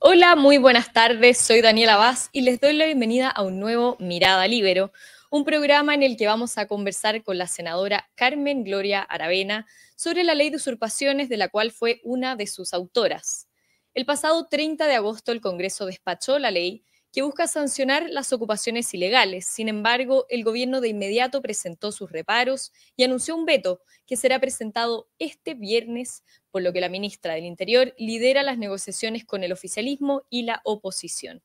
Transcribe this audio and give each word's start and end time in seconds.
Hola, 0.00 0.36
muy 0.36 0.58
buenas 0.58 0.92
tardes. 0.92 1.38
Soy 1.38 1.60
Daniela 1.60 1.96
Vaz 1.96 2.30
y 2.30 2.42
les 2.42 2.60
doy 2.60 2.72
la 2.72 2.84
bienvenida 2.84 3.28
a 3.28 3.42
un 3.42 3.58
nuevo 3.58 3.96
Mirada 3.98 4.46
Libero, 4.46 4.92
un 5.28 5.44
programa 5.44 5.92
en 5.92 6.04
el 6.04 6.16
que 6.16 6.28
vamos 6.28 6.56
a 6.56 6.68
conversar 6.68 7.24
con 7.24 7.36
la 7.36 7.48
senadora 7.48 8.08
Carmen 8.14 8.62
Gloria 8.62 9.02
Aravena 9.02 9.66
sobre 9.96 10.22
la 10.22 10.36
ley 10.36 10.50
de 10.50 10.56
usurpaciones 10.56 11.28
de 11.28 11.36
la 11.36 11.48
cual 11.48 11.72
fue 11.72 12.00
una 12.04 12.36
de 12.36 12.46
sus 12.46 12.74
autoras. 12.74 13.48
El 13.92 14.06
pasado 14.06 14.46
30 14.46 14.86
de 14.86 14.94
agosto 14.94 15.32
el 15.32 15.40
Congreso 15.40 15.84
despachó 15.84 16.38
la 16.38 16.52
ley 16.52 16.84
que 17.12 17.22
busca 17.22 17.46
sancionar 17.46 18.06
las 18.10 18.32
ocupaciones 18.32 18.92
ilegales. 18.92 19.46
Sin 19.46 19.68
embargo, 19.68 20.26
el 20.28 20.44
gobierno 20.44 20.80
de 20.80 20.88
inmediato 20.88 21.40
presentó 21.40 21.92
sus 21.92 22.12
reparos 22.12 22.72
y 22.96 23.04
anunció 23.04 23.34
un 23.34 23.46
veto 23.46 23.80
que 24.06 24.16
será 24.16 24.38
presentado 24.38 25.08
este 25.18 25.54
viernes, 25.54 26.22
por 26.50 26.62
lo 26.62 26.72
que 26.72 26.80
la 26.80 26.88
ministra 26.88 27.34
del 27.34 27.44
Interior 27.44 27.94
lidera 27.98 28.42
las 28.42 28.58
negociaciones 28.58 29.24
con 29.24 29.44
el 29.44 29.52
oficialismo 29.52 30.22
y 30.30 30.42
la 30.42 30.60
oposición. 30.64 31.42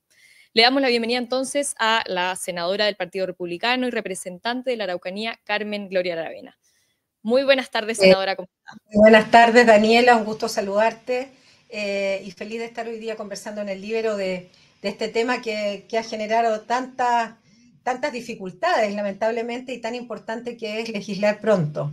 Le 0.56 0.62
damos 0.62 0.82
la 0.82 0.90
bienvenida 0.90 1.18
entonces 1.18 1.74
a 1.80 2.04
la 2.06 2.36
senadora 2.36 2.86
del 2.86 2.96
Partido 2.96 3.26
Republicano 3.26 3.88
y 3.88 3.90
representante 3.90 4.70
de 4.70 4.78
la 4.78 4.84
Araucanía, 4.84 5.40
Carmen 5.46 5.90
Gloria 5.90 6.14
Aravena. 6.14 6.60
Muy 7.24 7.44
buenas 7.44 7.72
tardes, 7.72 7.98
eh, 8.00 8.02
senadora. 8.02 8.36
buenas 8.94 9.32
tardes, 9.32 9.66
Daniela. 9.66 10.16
Un 10.16 10.26
gusto 10.26 10.48
saludarte 10.50 11.32
eh, 11.70 12.22
y 12.24 12.32
feliz 12.32 12.60
de 12.60 12.66
estar 12.66 12.88
hoy 12.88 13.00
día 13.00 13.16
conversando 13.16 13.62
en 13.62 13.70
el 13.70 13.82
libro 13.82 14.16
de 14.16 14.52
de 14.84 14.90
este 14.90 15.08
tema 15.08 15.42
que, 15.42 15.88
ha 15.98 16.04
generado 16.04 16.62
tantas, 16.62 17.36
tantas 17.84 18.12
dificultades, 18.12 18.94
lamentablemente, 18.94 19.74
y 19.74 19.80
tan 19.80 19.96
importante 19.96 20.58
que 20.58 20.82
es 20.82 20.90
legislar 20.90 21.40
pronto. 21.40 21.92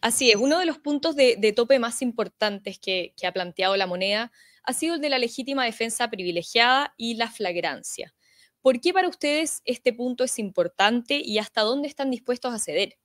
Así 0.00 0.30
es, 0.30 0.36
uno 0.36 0.60
de 0.60 0.64
los 0.64 0.78
puntos 0.78 1.16
de, 1.16 1.52
tope 1.54 1.80
más 1.80 2.00
importantes 2.00 2.78
que, 2.78 3.12
ha 3.26 3.32
planteado 3.32 3.76
la 3.76 3.86
moneda 3.86 4.32
ha 4.64 4.72
sido 4.72 4.94
el 4.94 5.00
de 5.00 5.10
la 5.10 5.18
legítima 5.18 5.64
defensa 5.64 6.08
privilegiada 6.08 6.94
y 6.96 7.16
la 7.16 7.28
flagrancia. 7.28 8.14
¿Por 8.60 8.80
qué 8.80 8.92
para 8.92 9.08
ustedes 9.08 9.60
este 9.64 9.92
punto 9.92 10.22
es 10.22 10.38
importante 10.38 11.20
y 11.24 11.38
hasta 11.38 11.62
dónde 11.62 11.88
están 11.88 12.12
dispuestos 12.12 12.54
a 12.54 12.60
ceder? 12.60 12.96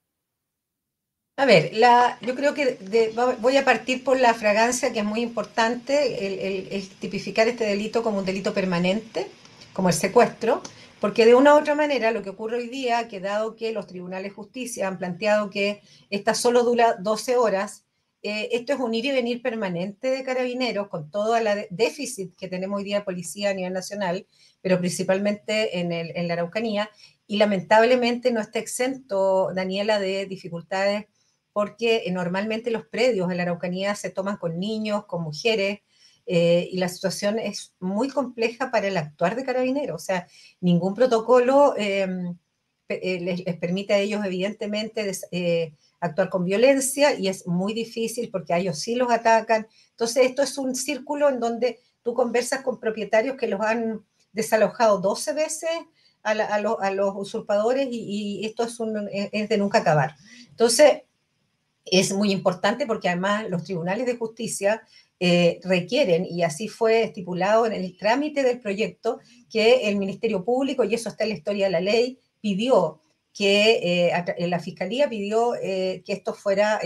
A 1.39 1.45
ver, 1.45 1.69
la, 1.73 2.17
yo 2.21 2.33
creo 2.33 2.55
que 2.55 2.79
voy 3.39 3.57
a 3.57 3.63
partir 3.63 4.03
por 4.03 4.19
la 4.19 4.33
fragancia, 4.33 4.91
que 4.91 4.99
es 4.99 5.05
muy 5.05 5.21
importante, 5.21 6.75
el, 6.75 6.89
tipificar 6.99 7.47
este 7.47 7.63
delito 7.63 8.01
como 8.01 8.17
un 8.17 8.25
delito 8.25 8.55
permanente, 8.55 9.27
como 9.71 9.89
el 9.89 9.93
secuestro, 9.93 10.63
porque 10.99 11.27
de 11.27 11.35
una 11.35 11.53
u 11.53 11.59
otra 11.59 11.75
manera 11.75 12.09
lo 12.09 12.23
que 12.23 12.31
ocurre 12.31 12.57
hoy 12.57 12.69
día, 12.69 13.07
que 13.07 13.19
dado 13.19 13.55
que 13.55 13.71
los 13.71 13.85
tribunales 13.85 14.31
de 14.31 14.35
justicia 14.35 14.87
han 14.87 14.97
planteado 14.97 15.51
que 15.51 15.83
esta 16.09 16.33
solo 16.33 16.63
dura 16.63 16.95
12 16.99 17.37
horas, 17.37 17.85
eh, 18.23 18.49
esto 18.53 18.73
es 18.73 18.79
un 18.79 18.95
ir 18.95 19.05
y 19.05 19.11
venir 19.11 19.43
permanente 19.43 20.09
de 20.09 20.23
carabineros 20.23 20.87
con 20.87 21.11
todo 21.11 21.37
el 21.37 21.67
déficit 21.69 22.35
que 22.35 22.47
tenemos 22.47 22.79
hoy 22.79 22.83
día 22.83 22.99
de 22.99 23.05
policía 23.05 23.51
a 23.51 23.53
nivel 23.53 23.73
nacional, 23.73 24.25
pero 24.59 24.79
principalmente 24.79 25.77
en, 25.77 25.91
el, 25.91 26.13
en 26.15 26.27
la 26.27 26.33
Araucanía, 26.33 26.89
y 27.27 27.37
lamentablemente 27.37 28.31
no 28.31 28.41
está 28.41 28.57
exento, 28.57 29.51
Daniela, 29.53 29.99
de 29.99 30.25
dificultades 30.25 31.05
porque 31.57 32.03
eh, 32.05 32.11
normalmente 32.11 32.69
los 32.69 32.85
predios 32.85 33.31
en 33.31 33.37
la 33.37 33.41
Araucanía 33.41 33.95
se 33.95 34.11
toman 34.11 34.37
con 34.37 34.59
niños, 34.59 35.05
con 35.05 35.23
mujeres, 35.23 35.79
eh, 36.27 36.69
y 36.71 36.77
la 36.77 36.87
situación 36.87 37.39
es 37.39 37.73
muy 37.79 38.09
compleja 38.09 38.69
para 38.69 38.87
el 38.87 38.95
actuar 38.95 39.35
de 39.35 39.43
carabineros. 39.43 40.03
O 40.03 40.05
sea, 40.05 40.27
ningún 40.61 40.93
protocolo 40.93 41.73
em, 41.75 42.37
eh, 42.89 43.19
les, 43.21 43.57
permite 43.57 43.95
a 43.95 43.97
ellos, 43.97 44.23
evidentemente, 44.23 45.11
actuar 45.99 46.29
con 46.29 46.45
violencia 46.45 47.17
y 47.17 47.27
es 47.27 47.47
muy 47.47 47.73
difícil 47.73 48.29
porque 48.29 48.53
a 48.53 48.59
ellos 48.59 48.77
sí 48.77 48.93
los 48.93 49.09
atacan. 49.09 49.67
Entonces, 49.89 50.27
esto 50.27 50.43
es 50.43 50.59
un 50.59 50.75
círculo 50.75 51.27
en 51.27 51.39
donde 51.39 51.79
tú 52.03 52.13
conversas 52.13 52.61
con 52.61 52.79
propietarios 52.79 53.35
que 53.35 53.47
los 53.47 53.61
han 53.61 54.05
desalojado 54.31 54.99
12 54.99 55.33
veces 55.33 55.71
a, 56.21 56.91
los 56.91 57.15
usurpadores 57.15 57.87
y, 57.89 58.45
esto 58.45 58.63
es, 58.63 58.79
un, 58.79 59.09
es 59.11 59.49
de 59.49 59.57
nunca 59.57 59.79
acabar. 59.79 60.15
Entonces, 60.51 61.01
es 61.91 62.13
muy 62.13 62.31
importante 62.31 62.85
porque 62.85 63.09
además 63.09 63.49
los 63.49 63.63
tribunales 63.63 64.05
de 64.05 64.17
justicia 64.17 64.83
eh, 65.19 65.59
requieren, 65.63 66.25
y 66.25 66.43
así 66.43 66.67
fue 66.67 67.03
estipulado 67.03 67.65
en 67.65 67.73
el 67.73 67.97
trámite 67.97 68.43
del 68.43 68.59
proyecto, 68.59 69.19
que 69.49 69.89
el 69.89 69.97
Ministerio 69.97 70.45
Público, 70.45 70.83
y 70.83 70.93
eso 70.93 71.09
está 71.09 71.23
en 71.23 71.31
la 71.31 71.35
historia 71.35 71.65
de 71.65 71.71
la 71.71 71.81
ley, 71.81 72.19
pidió 72.39 72.99
que 73.33 74.09
eh, 74.09 74.47
la 74.47 74.59
Fiscalía 74.59 75.09
pidió 75.09 75.55
eh, 75.55 76.01
que 76.05 76.13
esto 76.13 76.33
fuera, 76.33 76.79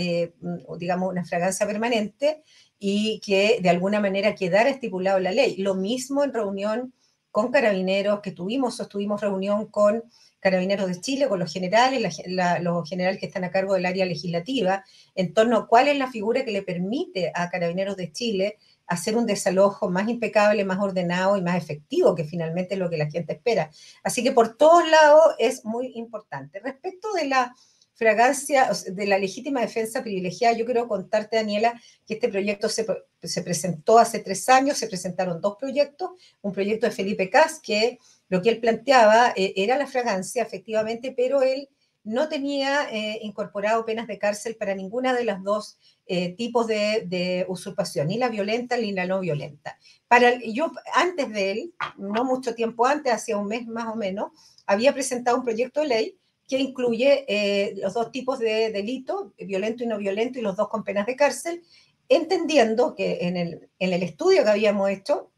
digamos, 0.78 1.10
una 1.10 1.24
fragancia 1.24 1.66
permanente 1.66 2.44
y 2.78 3.20
que 3.20 3.60
de 3.62 3.70
alguna 3.70 4.00
manera 4.00 4.36
quedara 4.36 4.70
estipulado 4.70 5.18
en 5.18 5.24
la 5.26 5.32
ley. 5.32 5.58
Lo 5.58 5.76
mismo 5.76 6.24
en 6.24 6.34
reunión 6.34 6.94
con 7.32 7.52
carabineros 7.52 8.20
que 8.20 8.32
tuvimos, 8.32 8.76
sostuvimos 8.76 9.22
reunión 9.22 9.68
con 9.68 10.04
Carabineros 10.42 10.88
de 10.88 11.00
Chile, 11.00 11.30
con 11.30 11.40
los 11.40 11.54
generales, 11.54 12.18
los 12.62 12.90
generales 12.90 13.20
que 13.20 13.28
están 13.28 13.44
a 13.44 13.52
cargo 13.52 13.76
del 13.76 13.86
área 13.86 14.06
legislativa, 14.06 14.84
en 15.16 15.34
torno 15.34 15.58
a 15.58 15.68
cuál 15.68 15.88
es 15.88 15.98
la 15.98 16.12
figura 16.12 16.44
que 16.44 16.52
le 16.52 16.64
permite 16.64 17.32
a 17.34 17.50
Carabineros 17.50 17.96
de 17.96 18.12
Chile 18.12 18.58
hacer 18.88 19.16
un 19.16 19.26
desalojo 19.26 19.90
más 19.90 20.10
impecable, 20.10 20.66
más 20.66 20.80
ordenado 20.80 21.38
y 21.38 21.42
más 21.42 21.56
efectivo, 21.56 22.16
que 22.16 22.26
finalmente 22.26 22.74
es 22.74 22.80
lo 22.80 22.90
que 22.90 22.98
la 22.98 23.10
gente 23.10 23.34
espera. 23.34 23.70
Así 24.04 24.24
que 24.24 24.34
por 24.34 24.58
todos 24.58 24.90
lados 24.90 25.22
es 25.38 25.64
muy 25.64 25.94
importante. 25.96 26.60
Respecto 26.60 27.14
de 27.14 27.26
la 27.28 27.56
fragancia, 27.94 28.70
de 28.92 29.06
la 29.06 29.20
legítima 29.20 29.62
defensa 29.62 30.02
privilegiada, 30.02 30.58
yo 30.58 30.66
quiero 30.66 30.88
contarte, 30.88 31.36
Daniela, 31.36 31.80
que 32.06 32.16
este 32.16 32.30
proyecto 32.30 32.68
se, 32.68 32.86
se 33.22 33.44
presentó 33.44 34.00
hace 34.00 34.20
tres 34.20 34.50
años, 34.50 34.80
se 34.80 34.88
presentaron 34.88 35.40
dos 35.40 35.56
proyectos, 35.58 36.10
un 36.42 36.52
proyecto 36.52 36.88
de 36.88 36.92
Felipe 36.92 37.30
Cas, 37.30 37.60
que 37.62 38.00
lo 38.32 38.42
que 38.42 38.50
él 38.50 38.62
planteaba 38.62 39.34
eh, 39.36 39.54
era 39.58 39.78
la 39.78 39.88
fragancia, 39.88 40.42
efectivamente, 40.42 41.14
pero 41.16 41.42
él 41.42 41.68
no 42.06 42.30
tenía 42.30 42.88
eh, 42.90 43.20
incorporado 43.24 43.86
penas 43.86 44.08
de 44.08 44.18
cárcel 44.18 44.56
para 44.56 44.74
ninguna 44.74 45.14
de 45.14 45.26
las 45.26 45.44
dos 45.44 45.78
eh, 46.08 46.34
tipos 46.38 46.66
de, 46.66 47.46
usurpación, 47.50 48.08
ni 48.08 48.18
la 48.18 48.30
violenta 48.30 48.78
ni 48.78 48.94
la 48.94 49.06
no 49.06 49.20
violenta. 49.20 49.78
Para, 50.08 50.40
yo, 50.46 50.72
antes 50.96 51.30
de 51.30 51.52
él, 51.52 51.74
no 51.98 52.24
mucho 52.24 52.56
tiempo 52.56 52.86
antes, 52.86 53.12
hace 53.12 53.36
un 53.36 53.48
mes 53.48 53.68
más 53.68 53.90
o 53.90 53.98
menos, 53.98 54.32
había 54.66 54.94
presentado 54.94 55.36
un 55.36 55.44
proyecto 55.44 55.82
de 55.82 55.88
ley 55.88 56.18
que 56.48 56.58
incluye 56.58 57.74
los 57.82 57.94
dos 57.94 58.12
tipos 58.12 58.40
de 58.40 58.72
delito, 58.72 59.34
violento 59.38 59.84
y 59.84 59.88
no 59.88 59.98
violento, 59.98 60.40
y 60.40 60.42
los 60.42 60.56
dos 60.56 60.70
con 60.70 60.86
penas 60.86 61.06
de 61.06 61.18
cárcel, 61.18 61.64
entendiendo 62.08 62.96
que 62.96 63.20
en 63.22 63.36
el, 63.36 63.70
en 63.78 63.94
el 63.94 64.04
estudio 64.04 64.44
que 64.44 64.50
habíamos 64.50 64.90
hecho, 64.90 65.31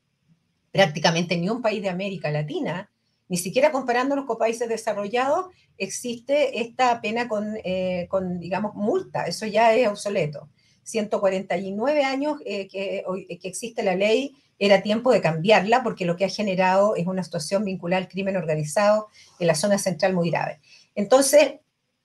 prácticamente 0.74 1.38
ni 1.38 1.50
un 1.50 1.62
país 1.62 1.82
de 1.84 1.90
América 1.90 2.32
Latina, 2.32 2.90
ni 3.30 3.38
siquiera 3.38 3.72
comparándonos 3.72 4.26
con 4.26 4.40
países 4.40 4.68
desarrollados, 4.68 5.46
existe 5.78 6.60
esta 6.62 7.00
pena 7.00 7.28
con, 7.28 7.56
eh, 7.64 8.08
con 8.10 8.40
digamos, 8.40 8.74
multa. 8.76 9.26
Eso 9.26 9.46
ya 9.46 9.74
es 9.74 9.88
obsoleto. 9.88 10.50
149 10.84 12.04
años 12.04 12.42
eh, 12.46 12.68
que, 12.68 13.04
que 13.40 13.48
existe 13.48 13.84
la 13.84 13.96
ley, 13.96 14.36
era 14.60 14.82
tiempo 14.82 15.12
de 15.12 15.22
cambiarla 15.22 15.84
porque 15.84 16.06
lo 16.06 16.18
que 16.18 16.26
ha 16.26 16.30
generado 16.30 16.96
es 16.96 17.06
una 17.06 17.24
situación 17.24 17.66
vinculada 17.66 18.02
al 18.02 18.10
crimen 18.10 18.36
organizado 18.36 19.08
en 19.40 19.48
la 19.48 19.56
zona 19.56 19.78
central 19.78 20.14
muy 20.14 20.32
grave. 20.32 20.60
Entonces, 20.96 21.56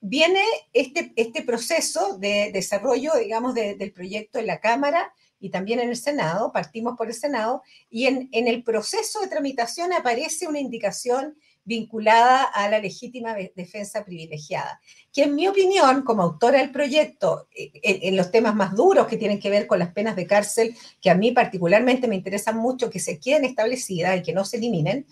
viene 0.01 0.43
este, 0.73 1.13
este 1.17 1.43
proceso 1.43 2.19
de 2.19 2.51
desarrollo, 2.53 3.13
digamos, 3.19 3.55
del 3.55 3.93
proyecto 3.93 4.39
en 4.39 4.47
la 4.47 4.61
Cámara 4.61 5.13
y 5.41 5.51
también 5.51 5.81
en 5.81 5.91
el 5.91 5.97
Senado, 5.97 6.53
partimos 6.53 6.97
por 6.97 7.09
el 7.09 7.15
Senado, 7.15 7.63
y 7.91 8.07
en, 8.07 8.29
el 8.33 8.63
proceso 8.63 9.21
de 9.21 9.29
tramitación 9.29 9.93
aparece 9.93 10.47
una 10.47 10.61
indicación 10.61 11.37
vinculada 11.65 12.45
a 12.45 12.69
la 12.71 12.79
legítima 12.79 13.35
defensa 13.55 14.05
privilegiada, 14.05 14.81
que 15.13 15.25
en 15.25 15.35
mi 15.35 15.47
opinión, 15.47 16.03
como 16.03 16.23
autora 16.23 16.59
del 16.59 16.73
proyecto, 16.73 17.49
eh, 17.55 17.71
en, 17.83 18.17
los 18.17 18.31
temas 18.31 18.55
más 18.55 18.75
duros 18.75 19.07
que 19.07 19.19
tienen 19.19 19.39
que 19.39 19.51
ver 19.51 19.67
con 19.67 19.79
las 19.79 19.93
penas 19.93 20.17
de 20.17 20.27
cárcel, 20.27 20.75
que 21.01 21.11
a 21.11 21.15
mí 21.15 21.33
particularmente 21.33 22.09
me 22.09 22.17
interesan 22.17 22.57
mucho 22.57 22.89
que 22.89 23.01
se 23.01 23.21
queden 23.21 23.45
establecidas 23.45 24.19
y 24.19 24.23
que 24.23 24.33
no 24.33 24.45
se 24.45 24.57
eliminen, 24.57 25.07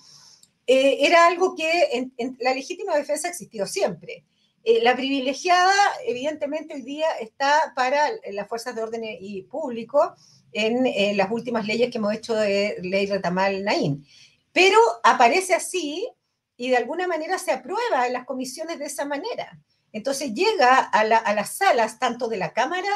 eh, 0.66 1.06
era 1.06 1.26
algo 1.26 1.54
que 1.54 2.10
en, 2.16 2.36
la 2.40 2.52
legítima 2.52 2.96
defensa 2.96 3.28
ha 3.28 3.30
existido 3.30 3.66
siempre. 3.66 4.24
Eh, 4.68 4.82
la 4.82 4.96
privilegiada, 4.96 5.72
evidentemente, 6.04 6.74
hoy 6.74 6.82
día 6.82 7.06
está 7.20 7.72
para 7.76 8.10
las 8.32 8.48
fuerzas 8.48 8.74
de 8.74 8.82
orden 8.82 9.02
y 9.04 9.42
público 9.42 10.16
en, 10.50 11.16
las 11.16 11.30
últimas 11.30 11.68
leyes 11.68 11.88
que 11.88 11.98
hemos 11.98 12.12
hecho 12.12 12.34
de 12.34 12.76
ley 12.82 13.06
Retamal 13.06 13.62
Naín. 13.62 14.04
Pero 14.52 14.76
aparece 15.04 15.54
así 15.54 16.10
y 16.56 16.70
de 16.70 16.78
alguna 16.78 17.06
manera 17.06 17.38
se 17.38 17.52
aprueba 17.52 18.08
en 18.08 18.12
las 18.12 18.24
comisiones 18.24 18.80
de 18.80 18.86
esa 18.86 19.04
manera. 19.04 19.56
Entonces 19.92 20.34
llega 20.34 20.78
a 20.78 21.04
las 21.04 21.56
salas 21.56 22.00
tanto 22.00 22.26
de 22.26 22.38
la 22.38 22.52
Cámara 22.52 22.90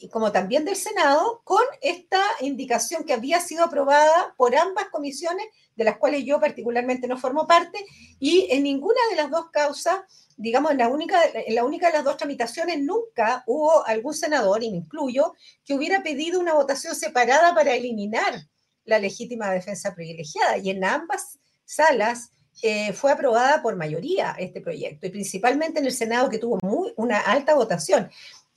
y 0.00 0.08
como 0.08 0.32
también 0.32 0.64
del 0.64 0.76
Senado 0.76 1.42
con 1.44 1.62
esta 1.80 2.22
indicación 2.40 3.04
que 3.04 3.12
había 3.12 3.40
sido 3.40 3.64
aprobada 3.64 4.34
por 4.36 4.56
ambas 4.56 4.86
comisiones, 4.86 5.46
de 5.76 5.84
las 5.84 5.98
cuales 5.98 6.24
yo 6.24 6.40
particularmente 6.40 7.06
no 7.06 7.18
formo 7.18 7.46
parte, 7.46 7.84
y 8.18 8.48
en 8.50 8.62
ninguna 8.62 9.00
de 9.10 9.16
las 9.16 9.30
dos 9.30 9.50
causas 9.50 10.00
digamos, 10.36 10.70
en 10.70 10.78
la, 10.78 10.88
única, 10.88 11.20
en 11.34 11.54
la 11.54 11.64
única 11.64 11.88
de 11.88 11.92
las 11.92 12.04
dos 12.04 12.16
tramitaciones 12.16 12.80
nunca 12.80 13.44
hubo 13.46 13.86
algún 13.86 14.14
senador, 14.14 14.62
y 14.62 14.70
me 14.70 14.78
incluyo, 14.78 15.34
que 15.66 15.74
hubiera 15.74 16.02
pedido 16.02 16.40
una 16.40 16.54
votación 16.54 16.94
separada 16.94 17.54
para 17.54 17.74
eliminar 17.74 18.46
la 18.86 18.98
legítima 18.98 19.50
defensa 19.50 19.94
privilegiada 19.94 20.56
y 20.56 20.70
en 20.70 20.82
ambas 20.82 21.38
salas 21.66 22.30
eh, 22.62 22.92
fue 22.92 23.12
aprobada 23.12 23.62
por 23.62 23.76
mayoría 23.76 24.34
este 24.38 24.60
proyecto 24.60 25.06
y 25.06 25.10
principalmente 25.10 25.78
en 25.78 25.86
el 25.86 25.92
Senado 25.92 26.28
que 26.28 26.38
tuvo 26.38 26.58
muy, 26.62 26.92
una 26.96 27.20
alta 27.20 27.54
votación. 27.54 28.10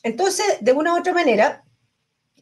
Entonces, 0.03 0.45
de 0.59 0.73
una 0.73 0.93
u 0.93 0.99
otra 0.99 1.13
manera, 1.13 1.63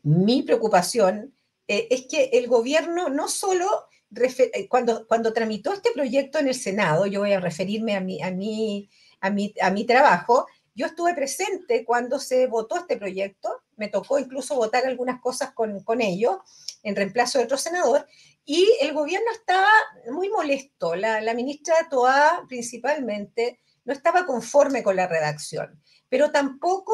mi 0.04 0.42
preocupación 0.42 1.34
eh, 1.68 1.88
es 1.92 2.08
que 2.08 2.32
el 2.34 2.48
gobierno 2.48 3.10
no 3.10 3.28
solo, 3.28 3.86
eh, 4.16 4.68
cuando, 4.68 5.08
cuando 5.08 5.32
tramitó 5.32 5.72
este 5.72 5.92
proyecto 5.92 6.40
en 6.40 6.48
el 6.48 6.56
Senado, 6.56 7.06
yo 7.06 7.20
voy 7.20 7.34
a 7.34 7.40
referirme 7.40 7.96
a 7.96 8.02
mi, 8.02 8.22
a 8.22 8.32
mi, 8.32 8.90
a 9.22 9.30
mi, 9.30 9.54
a 9.62 9.70
mi 9.70 9.86
trabajo, 9.86 10.48
yo 10.74 10.88
estuve 10.88 11.14
presente 11.14 11.86
cuando 11.86 12.18
se 12.18 12.48
votó 12.48 12.78
este 12.78 12.98
proyecto, 12.98 13.62
me 13.76 13.90
tocó 13.90 14.18
incluso 14.18 14.56
votar 14.56 14.86
algunas 14.86 15.22
cosas 15.22 15.52
con, 15.52 15.84
con 15.84 16.02
ellos 16.02 16.38
en 16.82 16.96
reemplazo 16.96 17.38
de 17.38 17.46
otro 17.46 17.58
senador, 17.58 18.08
y 18.44 18.68
el 18.82 18.94
gobierno 18.94 19.32
estaba 19.32 19.70
muy 20.12 20.30
molesto. 20.30 20.96
La, 20.96 21.22
la 21.22 21.36
ministra 21.36 21.76
Toa 21.92 22.44
principalmente 22.48 23.60
no 23.86 23.94
estaba 23.94 24.26
conforme 24.26 24.82
con 24.82 24.96
la 24.96 25.08
redacción, 25.08 25.80
pero 26.10 26.32
tampoco 26.32 26.94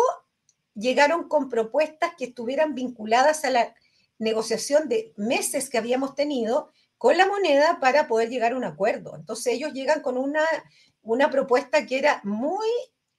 llegaron 0.77 1.27
con 1.27 1.49
propuestas 1.49 2.11
que 2.17 2.25
estuvieran 2.25 2.75
vinculadas 2.75 3.43
a 3.45 3.49
la 3.49 3.73
negociación 4.19 4.87
de 4.87 5.13
meses 5.17 5.69
que 5.69 5.77
habíamos 5.77 6.15
tenido 6.15 6.71
con 6.97 7.17
la 7.17 7.27
moneda 7.27 7.79
para 7.79 8.07
poder 8.07 8.29
llegar 8.29 8.53
a 8.53 8.57
un 8.57 8.63
acuerdo. 8.63 9.15
Entonces 9.15 9.53
ellos 9.53 9.73
llegan 9.73 10.01
con 10.01 10.17
una, 10.17 10.43
una 11.01 11.29
propuesta 11.29 11.85
que 11.85 11.99
era 11.99 12.21
muy 12.23 12.67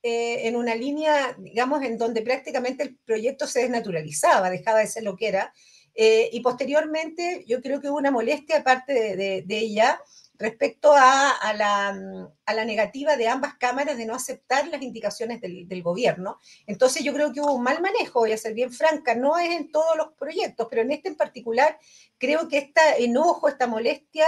eh, 0.03 0.49
en 0.49 0.57
una 0.57 0.75
línea, 0.75 1.37
digamos, 1.39 1.83
en 1.83 1.99
donde 1.99 2.23
prácticamente 2.23 2.83
el 2.83 2.97
proyecto 2.99 3.47
se 3.47 3.61
desnaturalizaba, 3.61 4.51
dejaba 4.51 4.81
de 4.81 4.87
ser 4.87 5.05
lo 5.05 5.17
que 5.17 5.29
era. 5.29 5.53
Eh, 5.95 6.31
y 6.33 6.41
posteriormente 6.41 7.45
yo 7.47 7.61
creo 7.61 7.81
que 7.81 7.89
hubo 7.89 7.99
una 7.99 8.13
molestia 8.13 8.59
aparte 8.59 9.17
de, 9.17 9.43
de 9.43 9.59
ella 9.59 10.01
respecto 10.39 10.93
a, 10.95 11.53
la, 11.57 12.65
negativa 12.65 13.17
de 13.17 13.29
ambas 13.29 13.57
cámaras 13.57 13.97
de 13.97 14.07
no 14.07 14.15
aceptar 14.15 14.69
las 14.69 14.83
indicaciones 14.83 15.41
del, 15.41 15.83
gobierno. 15.83 16.39
Entonces 16.67 17.03
yo 17.03 17.13
creo 17.13 17.33
que 17.33 17.41
hubo 17.41 17.55
un 17.55 17.63
mal 17.63 17.81
manejo, 17.81 18.21
voy 18.21 18.33
a 18.33 18.39
ser 18.39 18.55
bien 18.55 18.73
franca, 18.73 19.15
no 19.15 19.39
es 19.39 19.51
en 19.51 19.71
todos 19.73 19.97
los 19.97 20.13
proyectos, 20.15 20.69
pero 20.71 20.83
en 20.83 20.93
este 20.93 21.09
en 21.09 21.17
particular 21.17 21.79
creo 22.19 22.49
que 22.49 22.59
este 22.59 22.81
enojo, 23.05 23.49
esta 23.49 23.67
molestia, 23.67 24.27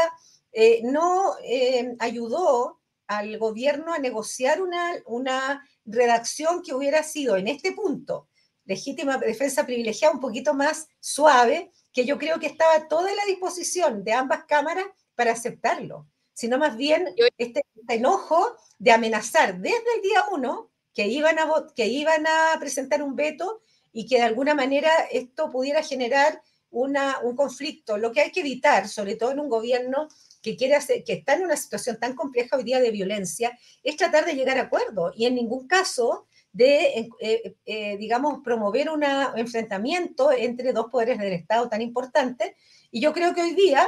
eh, 0.52 0.80
no 0.82 1.36
eh, 1.44 1.94
ayudó 2.00 2.80
al 3.06 3.38
gobierno 3.38 3.92
a 3.92 3.98
negociar 3.98 4.60
una, 4.62 4.94
una 5.06 5.66
redacción 5.84 6.62
que 6.62 6.74
hubiera 6.74 7.02
sido 7.02 7.36
en 7.36 7.48
este 7.48 7.72
punto 7.72 8.28
legítima 8.70 9.18
defensa 9.18 9.66
privilegiada 9.66 10.14
un 10.14 10.20
poquito 10.20 10.54
más 10.54 10.86
suave, 11.00 11.72
que 11.92 12.04
yo 12.04 12.18
creo 12.18 12.38
que 12.38 12.46
estaba 12.46 12.86
toda 12.86 13.12
la 13.12 13.24
disposición 13.26 14.04
de 14.04 14.12
ambas 14.12 14.44
cámaras 14.44 14.86
para 15.20 15.32
aceptarlo, 15.32 16.08
sino 16.32 16.56
más 16.56 16.78
bien 16.78 17.14
este, 17.36 17.62
este, 17.76 17.94
enojo 17.94 18.56
de 18.78 18.90
amenazar 18.90 19.58
desde 19.58 19.84
el 19.96 20.00
día 20.00 20.24
uno 20.32 20.70
que 20.94 21.08
iban, 21.08 21.38
a, 21.38 21.46
que 21.76 21.88
iban 21.88 22.26
a 22.26 22.58
presentar 22.58 23.02
un 23.02 23.14
veto 23.16 23.60
y 23.92 24.06
que 24.06 24.16
de 24.16 24.22
alguna 24.22 24.54
manera 24.54 24.90
esto 25.10 25.50
pudiera 25.50 25.82
generar 25.82 26.40
una, 26.70 27.18
un 27.22 27.36
conflicto. 27.36 27.98
Lo 27.98 28.12
que 28.12 28.22
hay 28.22 28.32
que 28.32 28.40
evitar, 28.40 28.88
sobre 28.88 29.16
todo 29.16 29.32
en 29.32 29.40
un 29.40 29.50
gobierno 29.50 30.08
que 30.40 30.56
quiere 30.56 30.76
hacer, 30.76 31.04
que 31.04 31.12
está 31.12 31.34
en 31.34 31.42
una 31.42 31.56
situación 31.58 32.00
tan 32.00 32.14
compleja 32.14 32.56
hoy 32.56 32.64
día 32.64 32.80
de 32.80 32.90
violencia, 32.90 33.58
es 33.82 33.96
tratar 33.96 34.24
de 34.24 34.32
llegar 34.32 34.56
a 34.56 34.62
acuerdo 34.62 35.12
y 35.14 35.26
en 35.26 35.34
ningún 35.34 35.68
caso 35.68 36.28
de, 36.50 37.10
eh, 37.20 37.56
eh, 37.66 37.98
digamos, 37.98 38.40
promover 38.42 38.88
un 38.88 39.04
enfrentamiento 39.36 40.32
entre 40.32 40.72
dos 40.72 40.86
poderes 40.90 41.18
del 41.18 41.34
Estado 41.34 41.68
tan 41.68 41.82
importantes. 41.82 42.52
Y 42.90 43.02
yo 43.02 43.12
creo 43.12 43.34
que 43.34 43.42
hoy 43.42 43.54
día 43.54 43.86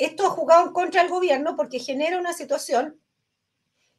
esto 0.00 0.26
ha 0.26 0.30
jugado 0.30 0.66
en 0.66 0.72
contra 0.72 1.02
del 1.02 1.10
gobierno 1.10 1.56
porque 1.56 1.78
genera 1.78 2.18
una 2.18 2.32
situación 2.32 2.98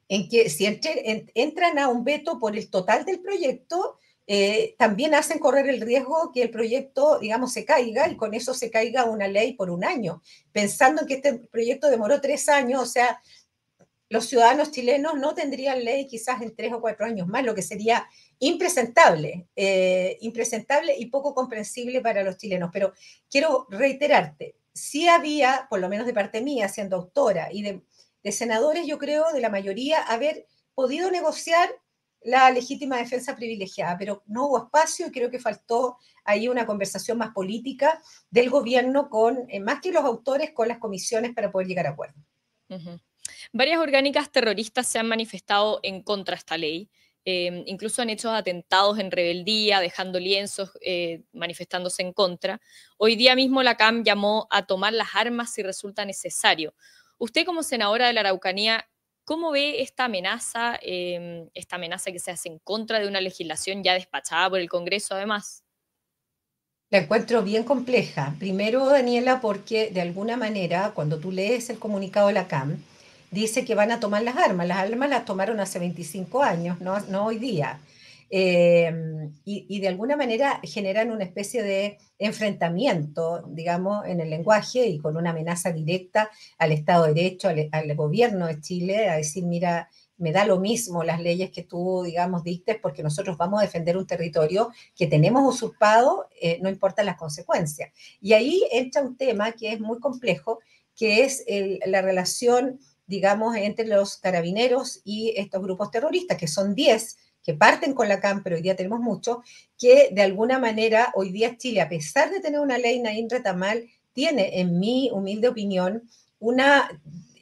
en 0.10 0.28
que 0.28 0.50
si 0.50 0.66
entran 0.66 1.80
a 1.80 1.88
un 1.88 2.04
veto 2.04 2.38
por 2.38 2.58
el 2.58 2.70
total 2.70 3.06
del 3.06 3.22
proyecto, 3.22 3.98
eh, 4.28 4.76
también 4.78 5.16
hacen 5.16 5.40
correr 5.40 5.70
el 5.70 5.80
riesgo 5.80 6.32
que 6.34 6.42
el 6.42 6.52
proyecto, 6.52 7.20
digamos, 7.20 7.54
se 7.54 7.66
caiga 7.66 8.10
y 8.10 8.18
con 8.18 8.34
eso 8.34 8.54
se 8.54 8.70
caiga 8.70 9.06
una 9.06 9.28
ley 9.28 9.54
por 9.54 9.70
un 9.70 9.86
año. 9.86 10.22
Pensando 10.52 11.02
en 11.02 11.08
que 11.08 11.14
este 11.16 11.34
proyecto 11.36 11.90
demoró 11.90 12.20
tres 12.20 12.50
años, 12.50 12.82
o 12.82 12.86
sea, 12.86 13.22
los 14.10 14.26
ciudadanos 14.26 14.72
chilenos 14.72 15.14
no 15.18 15.34
tendrían 15.34 15.86
ley 15.86 16.06
quizás 16.08 16.42
en 16.42 16.54
tres 16.56 16.74
o 16.74 16.82
cuatro 16.82 17.06
años 17.06 17.28
más, 17.28 17.46
lo 17.46 17.56
que 17.56 17.62
sería 17.62 18.06
impresentable, 18.40 19.48
eh, 19.56 20.18
impresentable 20.20 20.94
y 20.98 21.06
poco 21.06 21.34
comprensible 21.34 22.02
para 22.02 22.22
los 22.22 22.36
chilenos. 22.36 22.70
Pero 22.74 22.92
quiero 23.30 23.68
reiterarte, 23.70 24.56
sí 24.74 25.08
había, 25.08 25.68
por 25.70 25.80
lo 25.80 25.90
menos 25.90 26.06
de 26.06 26.14
parte 26.14 26.42
mía, 26.42 26.70
siendo 26.70 26.96
autora 26.96 27.50
y 27.52 27.62
de, 27.62 28.32
senadores, 28.32 28.86
yo 28.86 28.98
creo, 28.98 29.32
de 29.34 29.42
la 29.42 29.50
mayoría, 29.50 30.04
haber 30.04 30.48
podido 30.76 31.10
negociar 31.10 31.70
la 32.24 32.52
legítima 32.52 32.98
defensa 32.98 33.36
privilegiada, 33.36 33.98
pero 33.98 34.22
no 34.28 34.46
hubo 34.46 34.66
espacio 34.66 35.08
y 35.08 35.12
creo 35.12 35.32
que 35.32 35.40
faltó 35.40 35.98
ahí 36.24 36.48
una 36.48 36.68
conversación 36.68 37.18
más 37.18 37.32
política 37.32 38.00
del 38.30 38.52
gobierno 38.52 39.10
con, 39.10 39.46
eh, 39.50 39.60
más 39.60 39.82
que 39.82 39.92
los 39.92 40.04
autores, 40.04 40.52
con 40.52 40.68
las 40.68 40.78
comisiones 40.78 41.34
para 41.34 41.52
poder 41.52 41.68
llegar 41.68 41.88
a 41.88 41.92
acuerdo. 41.92 42.22
Varias 43.52 43.80
orgánicas 43.80 44.32
terroristas 44.32 44.88
se 44.88 45.00
han 45.00 45.08
manifestado 45.08 45.80
en 45.84 46.04
contra 46.04 46.36
de 46.36 46.40
esta 46.40 46.58
ley. 46.58 46.90
Em, 47.24 47.64
incluso 47.68 48.02
han 48.02 48.10
hecho 48.10 48.32
atentados 48.32 48.98
en 48.98 49.12
rebeldía, 49.12 49.80
dejando 49.80 50.20
lienzos, 50.20 50.72
eh, 50.82 51.22
manifestándose 51.34 52.02
en 52.02 52.14
contra. 52.14 52.60
Hoy 52.98 53.16
día 53.16 53.36
mismo 53.36 53.62
la 53.62 53.78
CAM 53.78 54.04
llamó 54.04 54.48
a 54.50 54.66
tomar 54.66 54.94
las 54.94 55.10
armas 55.14 55.54
si 55.54 55.62
resulta 55.62 56.04
necesario. 56.04 56.74
Usted 57.20 57.46
como 57.46 57.62
senadora 57.62 58.08
de 58.08 58.14
la 58.14 58.22
Araucanía, 58.22 58.90
¿cómo 59.24 59.52
ve 59.52 59.82
esta 59.82 60.06
amenaza, 60.06 60.80
em, 60.82 61.48
esta 61.54 61.76
amenaza 61.76 62.12
que 62.12 62.20
se 62.20 62.32
hace 62.32 62.50
en 62.50 62.58
contra 62.60 63.00
de 63.00 63.08
una 63.08 63.22
legislación 63.22 63.84
ya 63.84 63.94
despachada 63.94 64.50
por 64.50 64.60
el 64.60 64.70
Congreso 64.70 65.14
además? 65.14 65.64
La 66.90 66.98
encuentro 66.98 67.44
bien 67.44 67.64
compleja. 67.64 68.36
Primero, 68.40 68.86
Daniela, 68.88 69.40
porque 69.40 69.92
de 69.92 70.02
alguna 70.02 70.36
manera, 70.38 70.92
cuando 70.96 71.20
tú 71.20 71.32
lees 71.32 71.70
el 71.70 71.80
comunicado 71.80 72.28
de 72.28 72.34
la 72.34 72.48
CAM, 72.48 72.84
dice 73.32 73.66
que 73.66 73.76
van 73.76 73.92
a 73.92 74.00
tomar 74.00 74.24
las 74.24 74.38
armas. 74.38 74.68
Las 74.68 74.78
armas 74.78 75.10
las 75.10 75.26
tomaron 75.26 75.60
hace 75.60 75.80
25 75.80 76.44
años, 76.44 76.80
no, 76.82 77.00
no 77.08 77.26
hoy 77.26 77.40
día. 77.40 77.80
Eh, 78.34 78.90
y, 79.44 79.82
de 79.82 79.88
alguna 79.90 80.16
manera 80.16 80.62
generan 80.64 81.12
una 81.12 81.26
especie 81.26 81.64
de 81.64 81.98
enfrentamiento, 82.18 83.44
digamos, 83.50 84.06
en 84.06 84.22
el 84.22 84.30
lenguaje 84.30 84.88
y 84.88 85.00
con 85.00 85.18
una 85.18 85.32
amenaza 85.32 85.74
directa 85.74 86.30
al 86.58 86.72
Estado 86.72 87.08
de 87.08 87.14
Derecho, 87.14 87.50
al, 87.50 87.96
gobierno 87.96 88.48
de 88.48 88.62
Chile, 88.62 89.10
a 89.10 89.18
decir, 89.18 89.44
mira, 89.44 89.90
me 90.18 90.32
da 90.32 90.46
lo 90.46 90.62
mismo 90.62 91.04
las 91.04 91.20
leyes 91.20 91.52
que 91.52 91.64
tú, 91.64 92.04
digamos, 92.06 92.46
dictes, 92.46 92.78
porque 92.82 93.04
nosotros 93.04 93.36
vamos 93.36 93.60
a 93.60 93.66
defender 93.66 93.98
un 93.98 94.08
territorio 94.08 94.70
que 94.96 95.08
tenemos 95.08 95.44
usurpado, 95.54 96.30
eh, 96.42 96.58
no 96.62 96.70
importan 96.70 97.08
las 97.08 97.18
consecuencias. 97.18 97.92
Y 98.22 98.32
ahí 98.32 98.64
entra 98.72 99.02
un 99.02 99.18
tema 99.18 99.52
que 99.52 99.74
es 99.74 99.82
muy 99.82 100.00
complejo, 100.00 100.60
que 100.96 101.24
es 101.24 101.44
la 101.86 102.02
relación 102.02 102.80
digamos, 103.12 103.58
entre 103.58 103.86
los 103.86 104.18
carabineros 104.18 105.02
y 105.04 105.34
estos 105.36 105.62
grupos 105.62 105.92
terroristas, 105.92 106.38
que 106.38 106.48
son 106.48 106.74
10 106.74 107.18
que 107.44 107.54
parten 107.54 107.94
con 107.94 108.08
la 108.08 108.22
CAM, 108.22 108.42
pero 108.42 108.56
hoy 108.56 108.62
día 108.62 108.76
tenemos 108.76 109.02
muchos, 109.02 109.40
que 109.78 110.10
de 110.12 110.22
alguna 110.22 110.60
manera 110.60 111.12
hoy 111.14 111.32
día 111.32 111.58
Chile, 111.58 111.82
a 111.82 111.90
pesar 111.90 112.32
de 112.32 112.40
tener 112.40 112.62
una 112.62 112.78
ley 112.78 113.00
Naín 113.00 113.30
Retamal, 113.30 113.86
tiene, 114.14 114.62
en 114.62 114.80
mi 114.80 115.10
humilde 115.12 115.50
opinión, 115.50 116.10
una, 116.40 116.90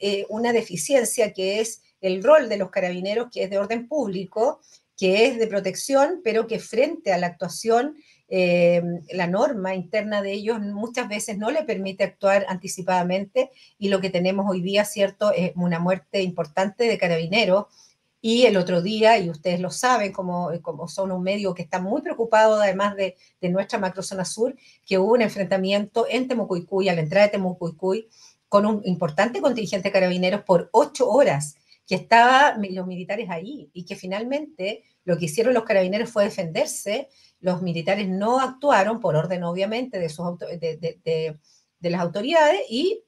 eh, 0.00 0.26
una 0.28 0.52
deficiencia 0.52 1.32
que 1.32 1.60
es 1.60 1.82
el 2.00 2.22
rol 2.22 2.48
de 2.48 2.56
los 2.56 2.70
carabineros, 2.70 3.28
que 3.30 3.44
es 3.44 3.50
de 3.50 3.58
orden 3.58 3.86
público, 3.86 4.60
que 4.96 5.26
es 5.26 5.38
de 5.38 5.46
protección, 5.46 6.20
pero 6.24 6.48
que 6.48 6.58
frente 6.58 7.12
a 7.12 7.18
la 7.18 7.28
actuación 7.28 7.96
eh, 8.32 8.80
la 9.12 9.26
norma 9.26 9.74
interna 9.74 10.22
de 10.22 10.32
ellos 10.32 10.60
muchas 10.60 11.08
veces 11.08 11.36
no 11.36 11.50
le 11.50 11.64
permite 11.64 12.04
actuar 12.04 12.46
anticipadamente 12.48 13.50
y 13.76 13.88
lo 13.88 14.00
que 14.00 14.08
tenemos 14.08 14.46
hoy 14.48 14.62
día, 14.62 14.84
¿cierto?, 14.84 15.32
es 15.32 15.52
una 15.56 15.80
muerte 15.80 16.22
importante 16.22 16.84
de 16.84 16.96
carabineros. 16.96 17.66
Y 18.22 18.44
el 18.44 18.56
otro 18.56 18.82
día, 18.82 19.18
y 19.18 19.30
ustedes 19.30 19.60
lo 19.60 19.70
saben, 19.70 20.12
como, 20.12 20.50
como 20.62 20.86
son 20.88 21.10
un 21.10 21.22
medio 21.22 21.54
que 21.54 21.62
está 21.62 21.80
muy 21.80 22.02
preocupado, 22.02 22.60
además 22.60 22.94
de, 22.94 23.16
de 23.40 23.48
nuestra 23.48 23.78
macrozona 23.78 24.24
sur, 24.24 24.54
que 24.86 24.98
hubo 24.98 25.14
un 25.14 25.22
enfrentamiento 25.22 26.06
en 26.08 26.28
Temucuicuy, 26.28 26.88
a 26.88 26.94
la 26.94 27.00
entrada 27.00 27.26
de 27.26 27.32
Temucuicuy, 27.32 28.08
con 28.48 28.66
un 28.66 28.82
importante 28.84 29.40
contingente 29.40 29.88
de 29.88 29.92
carabineros 29.92 30.42
por 30.42 30.68
ocho 30.72 31.08
horas, 31.08 31.56
que 31.86 31.96
estaban 31.96 32.62
los 32.70 32.86
militares 32.86 33.28
ahí 33.30 33.68
y 33.72 33.84
que 33.84 33.96
finalmente 33.96 34.84
lo 35.04 35.18
que 35.18 35.24
hicieron 35.24 35.54
los 35.54 35.64
carabineros 35.64 36.10
fue 36.10 36.22
defenderse 36.22 37.08
los 37.40 37.62
militares 37.62 38.08
no 38.08 38.40
actuaron 38.40 39.00
por 39.00 39.16
orden, 39.16 39.44
obviamente, 39.44 39.98
de, 39.98 40.08
sus 40.08 40.38
de, 40.38 41.38
las 41.80 42.00
autoridades 42.00 42.60
y 42.68 43.02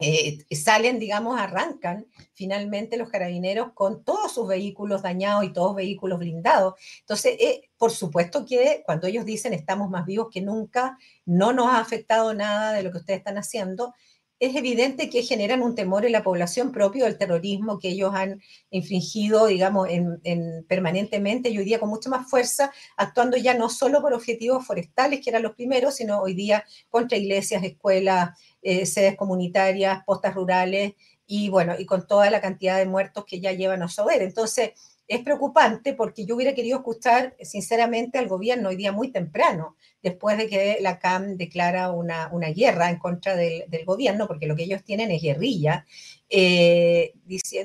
eh, 0.00 0.38
salen, 0.54 0.98
digamos, 0.98 1.38
arrancan 1.40 2.06
finalmente 2.32 2.96
los 2.96 3.10
carabineros 3.10 3.72
con 3.72 4.04
todos 4.04 4.32
sus 4.32 4.46
vehículos 4.46 5.02
dañados 5.02 5.44
y 5.44 5.52
todos 5.52 5.74
vehículos 5.74 6.18
blindados. 6.18 6.74
Entonces, 7.00 7.36
eh, 7.40 7.68
por 7.76 7.90
supuesto 7.90 8.46
que 8.46 8.82
cuando 8.86 9.06
ellos 9.08 9.24
dicen 9.24 9.52
estamos 9.52 9.90
más 9.90 10.06
vivos 10.06 10.28
que 10.32 10.40
nunca, 10.40 10.96
no 11.26 11.52
nos 11.52 11.66
ha 11.66 11.80
afectado 11.80 12.32
nada 12.32 12.72
de 12.72 12.82
lo 12.82 12.92
que 12.92 12.98
ustedes 12.98 13.18
están 13.18 13.38
haciendo, 13.38 13.94
es 14.40 14.54
evidente 14.54 15.10
que 15.10 15.22
generan 15.22 15.62
un 15.62 15.74
temor 15.74 16.06
en 16.06 16.12
la 16.12 16.22
población 16.22 16.70
propio 16.70 17.04
del 17.04 17.18
terrorismo 17.18 17.78
que 17.78 17.88
ellos 17.88 18.14
han 18.14 18.40
infringido, 18.70 19.46
digamos, 19.46 19.88
en, 19.90 20.64
permanentemente 20.68 21.50
y 21.50 21.58
hoy 21.58 21.64
día 21.64 21.80
con 21.80 21.88
mucha 21.88 22.08
más 22.08 22.30
fuerza, 22.30 22.72
actuando 22.96 23.36
ya 23.36 23.54
no 23.54 23.68
solo 23.68 24.00
por 24.00 24.12
objetivos 24.12 24.66
forestales, 24.66 25.20
que 25.22 25.30
eran 25.30 25.42
los 25.42 25.54
primeros, 25.54 25.96
sino 25.96 26.20
hoy 26.20 26.34
día 26.34 26.64
contra 26.88 27.18
iglesias, 27.18 27.64
escuelas, 27.64 28.38
eh, 28.62 28.86
sedes 28.86 29.16
comunitarias, 29.16 30.04
postas 30.04 30.34
rurales 30.34 30.94
y 31.26 31.50
bueno, 31.50 31.74
y 31.78 31.84
con 31.84 32.06
toda 32.06 32.30
la 32.30 32.40
cantidad 32.40 32.78
de 32.78 32.86
muertos 32.86 33.24
que 33.26 33.40
ya 33.40 33.52
llevan 33.52 33.82
a 33.82 33.88
saber. 33.88 34.22
Entonces, 34.22 34.70
es 35.08 35.22
preocupante 35.22 35.94
porque 35.94 36.26
yo 36.26 36.36
hubiera 36.36 36.54
querido 36.54 36.78
escuchar 36.78 37.34
sinceramente 37.40 38.18
al 38.18 38.28
gobierno 38.28 38.68
hoy 38.68 38.76
día 38.76 38.92
muy 38.92 39.10
temprano, 39.10 39.74
después 40.02 40.36
de 40.36 40.48
que 40.48 40.78
la 40.82 40.98
CAM 40.98 41.38
declara 41.38 41.90
una, 41.90 42.28
una 42.30 42.48
guerra 42.48 42.90
en 42.90 42.98
contra 42.98 43.34
del, 43.34 43.64
gobierno, 43.86 44.28
porque 44.28 44.46
lo 44.46 44.54
que 44.54 44.64
ellos 44.64 44.84
tienen 44.84 45.10
es 45.10 45.22
guerrilla, 45.22 45.86
eh, 46.28 47.14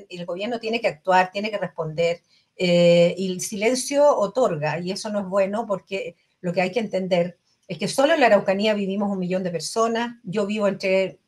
el 0.08 0.24
gobierno 0.24 0.58
tiene 0.58 0.80
que 0.80 0.88
actuar, 0.88 1.30
tiene 1.30 1.50
que 1.50 1.58
responder, 1.58 2.22
eh, 2.56 3.14
y 3.18 3.30
el 3.30 3.40
silencio 3.42 4.16
otorga, 4.16 4.80
y 4.80 4.90
eso 4.90 5.10
no 5.10 5.20
es 5.20 5.26
bueno 5.26 5.66
porque 5.66 6.16
lo 6.40 6.52
que 6.52 6.62
hay 6.62 6.72
que 6.72 6.80
entender 6.80 7.38
es 7.68 7.78
que 7.78 7.88
solo 7.88 8.14
en 8.14 8.20
la 8.20 8.26
Araucanía 8.26 8.72
vivimos 8.72 9.10
un 9.10 9.18
millón 9.18 9.42
de 9.42 9.50
personas, 9.50 10.16
yo 10.22 10.46
vivo 10.46 10.66
entre 10.66 11.18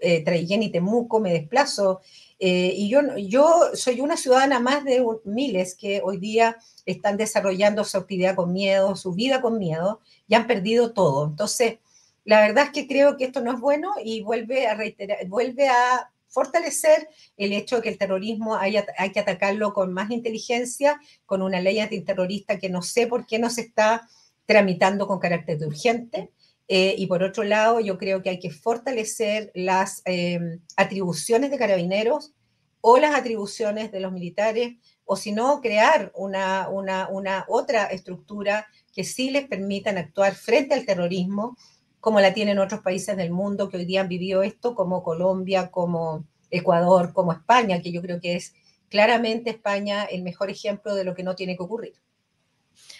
eh, 0.00 0.22
Traillén 0.22 0.62
y 0.62 0.70
Temuco, 0.70 1.18
me 1.18 1.32
desplazo 1.32 2.00
eh, 2.38 2.72
y 2.74 2.88
yo, 2.88 3.00
yo 3.16 3.70
soy 3.74 4.00
una 4.00 4.16
ciudadana 4.16 4.60
más 4.60 4.84
de 4.84 5.04
miles 5.24 5.74
que 5.74 6.00
hoy 6.04 6.18
día 6.18 6.56
están 6.86 7.16
desarrollando 7.16 7.84
su 7.84 7.98
actividad 7.98 8.36
con 8.36 8.52
miedo, 8.52 8.94
su 8.96 9.12
vida 9.12 9.40
con 9.40 9.58
miedo, 9.58 10.00
y 10.28 10.34
han 10.34 10.46
perdido 10.46 10.92
todo. 10.92 11.26
Entonces, 11.26 11.78
la 12.24 12.40
verdad 12.40 12.66
es 12.66 12.70
que 12.70 12.86
creo 12.86 13.16
que 13.16 13.24
esto 13.24 13.40
no 13.40 13.52
es 13.52 13.60
bueno 13.60 13.92
y 14.04 14.22
vuelve 14.22 14.66
a 14.66 14.74
reiterar, 14.74 15.26
vuelve 15.26 15.68
a 15.68 16.10
fortalecer 16.28 17.08
el 17.36 17.52
hecho 17.52 17.76
de 17.76 17.82
que 17.82 17.88
el 17.88 17.98
terrorismo 17.98 18.54
hay, 18.54 18.76
hay 18.96 19.12
que 19.12 19.20
atacarlo 19.20 19.72
con 19.72 19.92
más 19.92 20.10
inteligencia, 20.10 21.00
con 21.26 21.42
una 21.42 21.60
ley 21.60 21.80
antiterrorista 21.80 22.58
que 22.58 22.68
no 22.68 22.82
sé 22.82 23.06
por 23.06 23.26
qué 23.26 23.38
no 23.38 23.50
se 23.50 23.62
está 23.62 24.08
tramitando 24.46 25.06
con 25.06 25.18
carácter 25.18 25.58
de 25.58 25.66
urgente. 25.66 26.30
Eh, 26.68 26.94
y 26.98 27.06
por 27.06 27.22
otro 27.22 27.44
lado, 27.44 27.80
yo 27.80 27.96
creo 27.96 28.22
que 28.22 28.28
hay 28.30 28.38
que 28.38 28.50
fortalecer 28.50 29.50
las 29.54 30.02
em, 30.04 30.60
atribuciones 30.76 31.50
de 31.50 31.58
carabineros 31.58 32.34
o 32.80 32.98
las 32.98 33.14
atribuciones 33.14 33.90
de 33.90 34.00
los 34.00 34.12
militares, 34.12 34.76
o 35.04 35.16
si 35.16 35.32
no, 35.32 35.60
crear 35.60 36.12
una, 36.14 36.68
una, 36.68 37.08
una 37.08 37.44
otra 37.48 37.86
estructura 37.86 38.66
que 38.92 39.02
sí 39.02 39.30
les 39.30 39.48
permitan 39.48 39.96
actuar 39.96 40.34
frente 40.34 40.74
al 40.74 40.84
terrorismo, 40.84 41.56
como 42.00 42.20
la 42.20 42.34
tienen 42.34 42.58
otros 42.58 42.80
países 42.80 43.16
del 43.16 43.30
mundo 43.30 43.68
que 43.68 43.78
hoy 43.78 43.84
día 43.84 44.02
han 44.02 44.08
vivido 44.08 44.42
esto, 44.42 44.74
como 44.74 45.02
Colombia, 45.02 45.70
como 45.70 46.24
Ecuador, 46.50 47.12
como 47.12 47.32
España, 47.32 47.80
que 47.82 47.92
yo 47.92 48.02
creo 48.02 48.20
que 48.20 48.36
es 48.36 48.54
claramente 48.88 49.50
España 49.50 50.04
el 50.04 50.22
mejor 50.22 50.50
ejemplo 50.50 50.94
de 50.94 51.04
lo 51.04 51.14
que 51.14 51.22
no 51.22 51.34
tiene 51.34 51.56
que 51.56 51.62
ocurrir. 51.62 51.94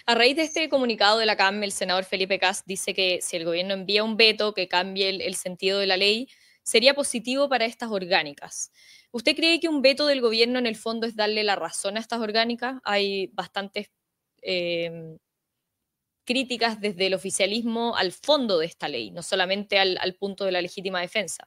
A 0.08 0.14
raíz 0.14 0.36
de 0.36 0.42
este 0.42 0.70
comunicado 0.70 1.18
de 1.18 1.26
la 1.26 1.36
CAM, 1.36 1.62
el 1.62 1.70
senador 1.70 2.02
Felipe 2.02 2.38
Cas 2.38 2.62
dice 2.64 2.94
que 2.94 3.18
si 3.20 3.36
el 3.36 3.44
gobierno 3.44 3.74
envía 3.74 4.02
un 4.02 4.16
veto 4.16 4.54
que 4.54 4.66
cambie 4.66 5.10
el, 5.10 5.34
sentido 5.34 5.80
de 5.80 5.86
la 5.86 5.98
ley, 5.98 6.30
sería 6.62 6.94
positivo 6.94 7.50
para 7.50 7.66
estas 7.66 7.90
orgánicas. 7.90 8.72
¿Usted 9.10 9.36
cree 9.36 9.60
que 9.60 9.68
un 9.68 9.82
veto 9.82 10.06
del 10.06 10.22
gobierno 10.22 10.58
en 10.58 10.64
el 10.64 10.76
fondo 10.76 11.06
es 11.06 11.14
darle 11.14 11.44
la 11.44 11.56
razón 11.56 11.98
a 11.98 12.00
estas 12.00 12.20
orgánicas? 12.22 12.80
Hay 12.84 13.26
bastantes 13.34 13.90
eh, 14.40 15.18
críticas 16.24 16.80
desde 16.80 17.08
el 17.08 17.12
oficialismo 17.12 17.94
al 17.94 18.12
fondo 18.12 18.60
de 18.60 18.64
esta 18.64 18.88
ley, 18.88 19.10
no 19.10 19.22
solamente 19.22 19.78
al, 19.78 20.14
punto 20.14 20.46
de 20.46 20.52
la 20.52 20.62
legítima 20.62 21.02
defensa. 21.02 21.46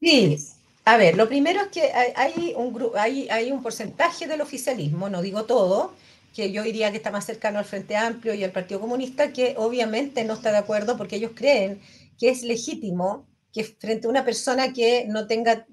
Sí, 0.00 0.36
a 0.84 0.96
ver, 0.96 1.16
lo 1.16 1.28
primero 1.28 1.60
es 1.60 1.68
que 1.68 1.92
hay, 2.16 2.54
un, 2.56 2.90
hay, 2.96 3.28
hay 3.28 3.52
un 3.52 3.62
porcentaje 3.62 4.26
del 4.26 4.40
oficialismo, 4.40 5.08
no 5.08 5.22
digo 5.22 5.44
todo, 5.44 5.94
que 6.34 6.52
yo 6.52 6.62
diría 6.62 6.90
que 6.90 6.96
está 6.96 7.10
más 7.10 7.26
cercano 7.26 7.58
al 7.58 7.64
Frente 7.64 7.96
Amplio 7.96 8.34
y 8.34 8.44
al 8.44 8.52
Partido 8.52 8.80
Comunista, 8.80 9.32
que 9.32 9.54
obviamente 9.56 10.24
no 10.24 10.34
está 10.34 10.52
de 10.52 10.58
acuerdo 10.58 10.96
porque 10.96 11.16
ellos 11.16 11.32
creen 11.34 11.80
que 12.18 12.28
es 12.28 12.42
legítimo 12.42 13.26
que 13.52 13.64
frente 13.64 14.06
a 14.06 14.10
una 14.10 14.24
persona 14.24 14.72
que 14.72 15.06
no 15.08 15.26
tenga 15.26 15.66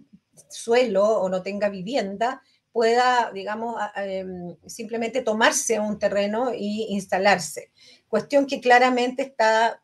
suelo 0.50 1.06
o 1.06 1.30
no 1.30 1.44
tenga 1.44 1.70
vivienda, 1.70 2.42
pueda, 2.72 3.32
digamos, 3.34 3.76
em, 3.96 4.56
simplemente 4.68 5.22
tomarse 5.22 5.80
un 5.80 5.98
terreno 5.98 6.52
e 6.52 6.60
instalarse. 6.90 7.72
Cuestión 8.08 8.46
que 8.46 8.62
claramente 8.62 9.24
está 9.24 9.82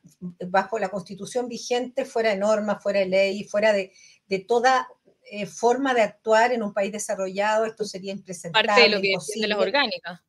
bajo 0.47 0.77
la 0.79 0.89
constitución 0.89 1.47
vigente, 1.47 2.05
fuera 2.05 2.29
de 2.29 2.37
norma, 2.37 2.79
fuera 2.79 2.99
de 2.99 3.07
ley, 3.07 3.43
fuera 3.45 3.73
de, 3.73 3.91
de 4.27 4.39
toda 4.39 4.87
eh, 5.31 5.45
forma 5.47 5.93
de 5.93 6.01
actuar 6.01 6.51
en 6.51 6.61
un 6.61 6.73
país 6.73 6.91
desarrollado. 6.91 7.65
Esto 7.65 7.83
sería 7.83 8.11
impresentable. 8.11 8.67
Parte 8.67 8.81
de 8.83 8.89
lo 8.89 9.01
que 9.01 9.15
de 9.41 9.47
las 9.47 9.57
orgánicas. 9.57 10.21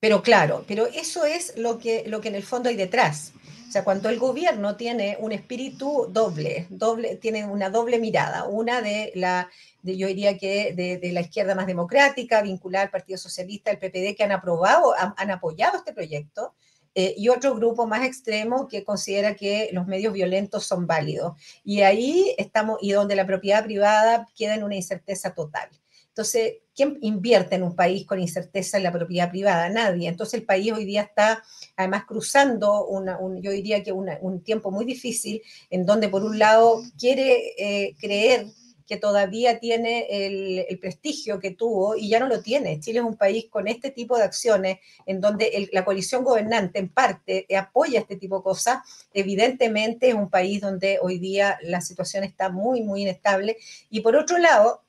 Pero 0.00 0.22
claro, 0.22 0.64
pero 0.68 0.86
eso 0.86 1.24
es 1.24 1.56
lo 1.56 1.78
que, 1.78 2.04
lo 2.06 2.20
que 2.20 2.28
en 2.28 2.36
el 2.36 2.44
fondo 2.44 2.68
hay 2.68 2.76
detrás. 2.76 3.32
O 3.68 3.70
sea, 3.70 3.84
cuando 3.84 4.08
el 4.08 4.18
gobierno 4.18 4.76
tiene 4.76 5.18
un 5.20 5.32
espíritu 5.32 6.06
doble, 6.10 6.66
doble 6.70 7.16
tiene 7.16 7.44
una 7.44 7.68
doble 7.68 7.98
mirada, 7.98 8.44
una 8.44 8.80
de 8.80 9.12
la, 9.14 9.50
yo 9.82 10.06
diría 10.06 10.38
que 10.38 10.72
de, 10.72 11.12
la 11.12 11.20
izquierda 11.20 11.54
más 11.54 11.66
democrática, 11.66 12.40
vincular 12.40 12.84
al 12.84 12.90
Partido 12.90 13.18
Socialista, 13.18 13.70
el 13.70 13.78
PPD, 13.78 14.16
que 14.16 14.24
han 14.24 14.32
aprobado, 14.32 14.94
han, 14.96 15.30
apoyado 15.30 15.76
este 15.76 15.92
proyecto, 15.92 16.54
eh, 16.94 17.14
y 17.18 17.28
otro 17.28 17.54
grupo 17.54 17.86
más 17.86 18.06
extremo 18.06 18.68
que 18.68 18.84
considera 18.84 19.34
que 19.34 19.68
los 19.72 19.86
medios 19.86 20.14
violentos 20.14 20.64
son 20.64 20.86
válidos. 20.86 21.34
Y 21.62 21.82
ahí 21.82 22.34
estamos, 22.38 22.78
y 22.80 22.92
donde 22.92 23.16
la 23.16 23.26
propiedad 23.26 23.64
privada 23.64 24.26
queda 24.34 24.54
en 24.54 24.64
una 24.64 24.76
incerteza 24.76 25.34
total. 25.34 25.68
Entonces, 26.18 26.54
¿quién 26.74 26.98
invierte 27.02 27.54
en 27.54 27.62
un 27.62 27.76
país 27.76 28.04
con 28.04 28.18
incerteza 28.18 28.76
en 28.76 28.82
la 28.82 28.90
propiedad 28.90 29.30
privada? 29.30 29.68
Nadie. 29.68 30.08
Entonces, 30.08 30.40
el 30.40 30.44
país 30.44 30.72
hoy 30.72 30.84
día 30.84 31.02
está 31.02 31.44
además 31.76 32.06
cruzando, 32.06 32.86
una, 32.86 33.20
un, 33.20 33.40
yo 33.40 33.52
diría 33.52 33.84
que 33.84 33.92
un 33.92 34.42
tiempo 34.42 34.72
muy 34.72 34.84
difícil, 34.84 35.40
en 35.70 35.86
donde 35.86 36.08
por 36.08 36.24
un 36.24 36.36
lado 36.36 36.82
quiere 36.98 37.54
eh, 37.56 37.94
creer 38.00 38.46
que 38.88 38.96
todavía 38.96 39.60
tiene 39.60 40.08
el, 40.10 40.76
prestigio 40.80 41.38
que 41.38 41.52
tuvo 41.52 41.94
y 41.94 42.08
ya 42.08 42.18
no 42.18 42.26
lo 42.26 42.42
tiene. 42.42 42.80
Chile 42.80 42.98
es 42.98 43.04
un 43.04 43.16
país 43.16 43.46
con 43.48 43.68
este 43.68 43.92
tipo 43.92 44.16
de 44.16 44.24
acciones 44.24 44.78
en 45.06 45.20
donde 45.20 45.68
la 45.72 45.84
coalición 45.84 46.24
gobernante 46.24 46.80
en 46.80 46.88
parte 46.88 47.46
apoya 47.56 48.00
este 48.00 48.16
tipo 48.16 48.38
de 48.38 48.42
cosas. 48.42 48.78
Evidentemente 49.14 50.08
es 50.08 50.14
un 50.14 50.30
país 50.30 50.60
donde 50.60 50.98
hoy 51.00 51.20
día 51.20 51.60
la 51.62 51.80
situación 51.80 52.24
está 52.24 52.48
muy, 52.48 52.82
muy 52.82 53.02
inestable. 53.02 53.56
Y 53.88 54.00
por 54.00 54.16
otro 54.16 54.38
lado, 54.38 54.82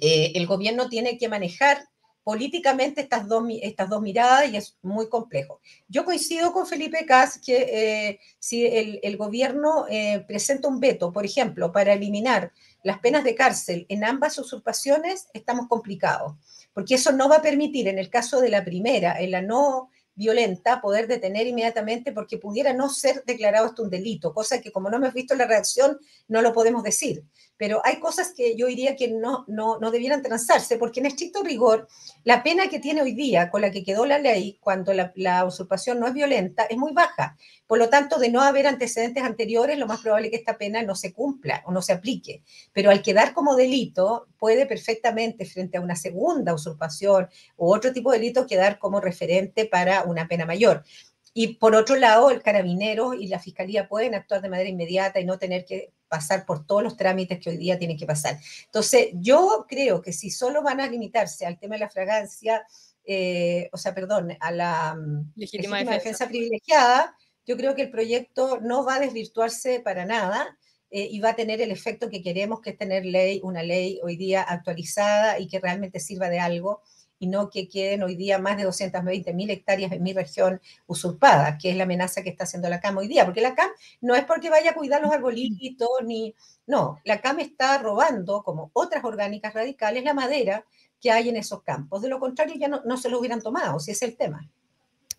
eh, 0.00 0.32
el 0.34 0.46
gobierno 0.46 0.88
tiene 0.88 1.18
que 1.18 1.28
manejar 1.28 1.88
políticamente 2.24 3.02
estas 3.02 3.28
dos, 3.28 3.44
estas 3.60 3.90
dos 3.90 4.00
miradas 4.00 4.50
y 4.50 4.56
es 4.56 4.76
muy 4.82 5.08
complejo. 5.08 5.60
Yo 5.88 6.06
coincido 6.06 6.52
con 6.52 6.66
Felipe 6.66 7.04
Cas 7.04 7.38
que 7.38 7.56
eh, 7.56 8.20
si 8.38 8.66
el, 8.66 9.16
gobierno 9.18 9.86
eh, 9.90 10.24
presenta 10.26 10.68
un 10.68 10.80
veto, 10.80 11.12
por 11.12 11.26
ejemplo, 11.26 11.70
para 11.70 11.92
eliminar 11.92 12.50
las 12.82 12.98
penas 12.98 13.24
de 13.24 13.34
cárcel 13.34 13.84
en 13.90 14.04
ambas 14.04 14.38
usurpaciones, 14.38 15.28
estamos 15.34 15.68
complicados, 15.68 16.32
porque 16.72 16.94
eso 16.94 17.12
no 17.12 17.28
va 17.28 17.36
a 17.36 17.42
permitir, 17.42 17.88
en 17.88 17.98
el 17.98 18.08
caso 18.08 18.40
de 18.40 18.48
la 18.48 18.64
primera, 18.64 19.20
en 19.20 19.30
la 19.30 19.42
no 19.42 19.90
violenta, 20.14 20.80
poder 20.80 21.06
detener 21.06 21.46
inmediatamente 21.46 22.12
porque 22.12 22.38
pudiera 22.38 22.72
no 22.72 22.88
ser 22.88 23.24
declarado 23.24 23.66
esto 23.66 23.82
un 23.82 23.90
delito, 23.90 24.32
cosa 24.32 24.60
que 24.60 24.72
como 24.72 24.90
no 24.90 24.96
hemos 24.96 25.14
visto 25.14 25.34
la 25.34 25.46
reacción, 25.46 25.98
no 26.28 26.42
lo 26.42 26.52
podemos 26.52 26.82
decir 26.82 27.24
pero 27.56 27.80
hay 27.84 28.00
cosas 28.00 28.32
que 28.36 28.56
yo 28.56 28.66
diría 28.66 28.96
que 28.96 29.08
no, 29.08 29.44
no, 29.46 29.78
no 29.78 29.90
debieran 29.90 30.22
transarse, 30.22 30.76
porque 30.76 31.00
en 31.00 31.06
estricto 31.06 31.42
rigor, 31.42 31.88
la 32.24 32.42
pena 32.42 32.68
que 32.68 32.80
tiene 32.80 33.02
hoy 33.02 33.12
día 33.12 33.50
con 33.50 33.60
la 33.60 33.70
que 33.70 33.84
quedó 33.84 34.06
la 34.06 34.18
ley 34.18 34.58
cuando 34.60 34.92
la, 34.92 35.12
la, 35.14 35.44
usurpación 35.44 36.00
no 36.00 36.06
es 36.06 36.14
violenta 36.14 36.64
es 36.64 36.76
muy 36.76 36.92
baja. 36.92 37.36
Por 37.66 37.78
lo 37.78 37.88
tanto, 37.88 38.18
de 38.18 38.30
no 38.30 38.40
haber 38.42 38.66
antecedentes 38.66 39.22
anteriores, 39.22 39.78
lo 39.78 39.86
más 39.86 40.00
probable 40.00 40.26
es 40.26 40.30
que 40.32 40.38
esta 40.38 40.58
pena 40.58 40.82
no 40.82 40.94
se 40.94 41.12
cumpla 41.12 41.62
o 41.66 41.72
no 41.72 41.80
se 41.80 41.92
aplique. 41.92 42.42
Pero 42.72 42.90
al 42.90 43.02
quedar 43.02 43.32
como 43.32 43.56
delito, 43.56 44.26
puede 44.44 44.66
perfectamente, 44.66 45.46
frente 45.46 45.78
a 45.78 45.80
una 45.80 45.96
segunda 45.96 46.52
usurpación 46.52 47.30
u 47.56 47.72
otro 47.72 47.94
tipo 47.94 48.12
de 48.12 48.18
delito, 48.18 48.46
quedar 48.46 48.78
como 48.78 49.00
referente 49.00 49.64
para 49.64 50.02
una 50.02 50.28
pena 50.28 50.44
mayor. 50.44 50.84
Y 51.32 51.54
por 51.54 51.74
otro 51.74 51.96
lado, 51.96 52.30
el 52.30 52.42
carabinero 52.42 53.14
y 53.14 53.28
la 53.28 53.38
fiscalía 53.38 53.88
pueden 53.88 54.14
actuar 54.14 54.42
de 54.42 54.50
manera 54.50 54.68
inmediata 54.68 55.18
y 55.18 55.24
no 55.24 55.38
tener 55.38 55.64
que 55.64 55.94
pasar 56.08 56.44
por 56.44 56.66
todos 56.66 56.82
los 56.82 56.94
trámites 56.94 57.40
que 57.40 57.48
hoy 57.48 57.56
día 57.56 57.78
tienen 57.78 57.96
que 57.96 58.04
pasar. 58.04 58.38
Entonces, 58.66 59.12
yo 59.14 59.64
creo 59.66 60.02
que 60.02 60.12
si 60.12 60.30
solo 60.30 60.62
van 60.62 60.82
a 60.82 60.88
limitarse 60.88 61.46
al 61.46 61.58
tema 61.58 61.76
de 61.76 61.80
la 61.80 61.88
fragancia, 61.88 62.66
eh, 63.06 63.70
o 63.72 63.78
sea, 63.78 63.94
perdón, 63.94 64.36
a 64.40 64.50
la 64.50 64.94
mm, 64.94 65.32
legítima, 65.36 65.82
defensa. 65.84 66.28
privilegiada, 66.28 67.16
yo 67.46 67.56
creo 67.56 67.74
que 67.74 67.80
el 67.80 67.90
proyecto 67.90 68.58
no 68.60 68.84
va 68.84 68.96
a 68.96 69.00
desvirtuarse 69.00 69.80
para 69.80 70.04
nada. 70.04 70.58
Eh, 70.96 71.08
y 71.10 71.18
va 71.18 71.30
a 71.30 71.34
tener 71.34 71.60
el 71.60 71.72
efecto 71.72 72.08
que 72.08 72.22
queremos, 72.22 72.60
que 72.60 72.70
es 72.70 72.78
tener 72.78 73.04
ley, 73.04 73.40
una 73.42 73.64
ley 73.64 73.98
hoy 74.04 74.14
día 74.14 74.42
actualizada 74.42 75.40
y 75.40 75.48
que 75.48 75.58
realmente 75.58 75.98
sirva 75.98 76.28
de 76.28 76.38
algo 76.38 76.82
y 77.18 77.26
no 77.26 77.50
que 77.50 77.68
queden 77.68 78.04
hoy 78.04 78.14
día 78.14 78.38
más 78.38 78.56
de 78.58 78.62
220 78.62 79.34
mil 79.34 79.50
hectáreas 79.50 79.90
en 79.90 80.04
mi 80.04 80.12
región 80.12 80.60
usurpadas, 80.86 81.60
que 81.60 81.70
es 81.70 81.76
la 81.76 81.82
amenaza 81.82 82.22
que 82.22 82.30
está 82.30 82.44
haciendo 82.44 82.68
la 82.68 82.78
CAM 82.78 82.96
hoy 82.98 83.08
día, 83.08 83.24
porque 83.24 83.40
la 83.40 83.56
CAM 83.56 83.70
no 84.02 84.14
es 84.14 84.24
porque 84.24 84.50
vaya 84.50 84.70
a 84.70 84.74
cuidar 84.74 85.02
los 85.02 85.12
arbolitos, 85.12 85.88
ni, 86.04 86.32
no, 86.68 87.00
la 87.02 87.20
CAM 87.20 87.40
está 87.40 87.76
robando, 87.78 88.44
como 88.44 88.70
otras 88.72 89.02
orgánicas 89.02 89.52
radicales, 89.52 90.04
la 90.04 90.14
madera 90.14 90.64
que 91.00 91.10
hay 91.10 91.28
en 91.28 91.36
esos 91.36 91.64
campos. 91.64 92.02
De 92.02 92.08
lo 92.08 92.20
contrario, 92.20 92.54
ya 92.56 92.68
no, 92.68 92.82
no 92.84 92.98
se 92.98 93.08
lo 93.08 93.18
hubieran 93.18 93.42
tomado, 93.42 93.80
si 93.80 93.90
es 93.90 94.02
el 94.02 94.16
tema. 94.16 94.48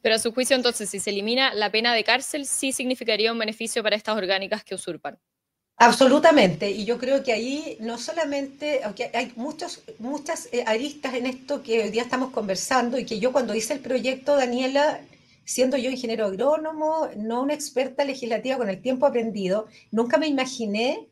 Pero 0.02 0.16
a 0.16 0.20
su 0.20 0.32
juicio, 0.32 0.56
entonces, 0.56 0.90
si 0.90 1.02
se 1.02 1.10
elimina 1.10 1.54
la 1.54 1.70
pena 1.70 1.94
de 1.94 2.06
cárcel, 2.06 2.46
sí 2.46 2.72
significaría 2.72 3.34
un 3.34 3.40
beneficio 3.40 3.84
para 3.84 3.98
estas 3.98 4.16
orgánicas 4.16 4.64
que 4.64 4.76
usurpan. 4.76 5.20
Absolutamente, 5.78 6.72
y 6.72 6.86
yo 6.86 6.98
creo 6.98 7.22
que 7.22 7.34
ahí 7.34 7.78
no 7.82 7.98
solamente, 7.98 8.82
aunque 8.86 9.12
hay 9.14 9.34
muchos, 9.36 9.84
muchas 10.00 10.48
eh, 10.54 10.64
aristas 10.66 11.14
en 11.16 11.26
esto 11.26 11.62
que 11.64 11.84
hoy 11.84 11.90
día 11.90 12.04
estamos 12.04 12.32
conversando 12.32 12.98
y 12.98 13.06
que 13.06 13.20
yo 13.20 13.34
cuando 13.34 13.54
hice 13.54 13.74
el 13.74 13.82
proyecto, 13.82 14.38
Daniela, 14.38 15.02
siendo 15.44 15.76
yo 15.76 15.90
ingeniero 15.90 16.28
agrónomo, 16.28 17.10
no 17.18 17.42
una 17.42 17.54
experta 17.54 18.06
legislativa 18.06 18.56
con 18.58 18.70
el 18.70 18.82
tiempo 18.82 19.06
aprendido, 19.06 19.68
nunca 19.92 20.18
me 20.18 20.28
imaginé, 20.28 21.10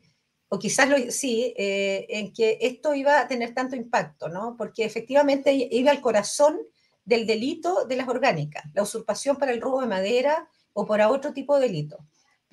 o 0.48 0.58
quizás 0.58 0.88
lo, 0.88 0.96
sí, 1.10 1.52
eh, 1.58 2.06
en 2.08 2.32
que 2.32 2.56
esto 2.62 2.94
iba 2.94 3.20
a 3.20 3.28
tener 3.28 3.52
tanto 3.54 3.76
impacto, 3.76 4.28
¿no? 4.30 4.56
Porque 4.56 4.84
efectivamente 4.86 5.52
iba 5.72 5.90
al 5.90 6.00
corazón 6.00 6.58
del 7.04 7.26
delito 7.26 7.84
de 7.84 7.96
las 7.96 8.08
orgánicas, 8.08 8.64
la 8.72 8.82
usurpación 8.82 9.36
para 9.36 9.52
el 9.52 9.60
robo 9.60 9.82
de 9.82 9.88
madera 9.88 10.48
o 10.72 10.86
para 10.86 11.10
otro 11.10 11.34
tipo 11.34 11.58
de 11.58 11.66
delito. 11.66 11.98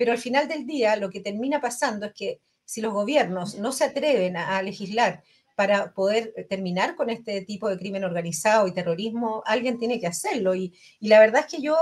Pero 0.02 0.10
al 0.10 0.18
final 0.18 0.48
del 0.48 0.66
día 0.66 0.96
lo 0.96 1.10
que 1.10 1.20
termina 1.20 1.60
pasando 1.60 2.06
es 2.06 2.12
que 2.12 2.40
si 2.64 2.80
los 2.80 2.92
gobiernos 2.92 3.54
no 3.54 3.70
se 3.70 3.84
atreven 3.84 4.36
a, 4.36 4.60
legislar 4.60 5.22
para 5.54 5.94
poder 5.94 6.34
terminar 6.50 6.96
con 6.96 7.08
este 7.08 7.42
tipo 7.42 7.68
de 7.68 7.78
crimen 7.78 8.02
organizado 8.02 8.66
y 8.66 8.74
terrorismo, 8.74 9.44
alguien 9.46 9.78
tiene 9.78 10.00
que 10.00 10.08
hacerlo. 10.08 10.56
Y, 10.56 10.76
la 10.98 11.20
verdad 11.20 11.42
es 11.46 11.54
que 11.54 11.62
yo 11.62 11.76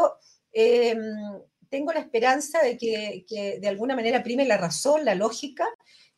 em, 0.52 1.00
tengo 1.70 1.94
la 1.94 2.00
esperanza 2.00 2.60
de 2.60 2.76
que, 2.76 3.24
que, 3.26 3.58
de 3.58 3.68
alguna 3.68 3.96
manera 3.96 4.22
prime 4.22 4.44
la 4.44 4.58
razón, 4.58 5.06
la 5.06 5.14
lógica, 5.14 5.66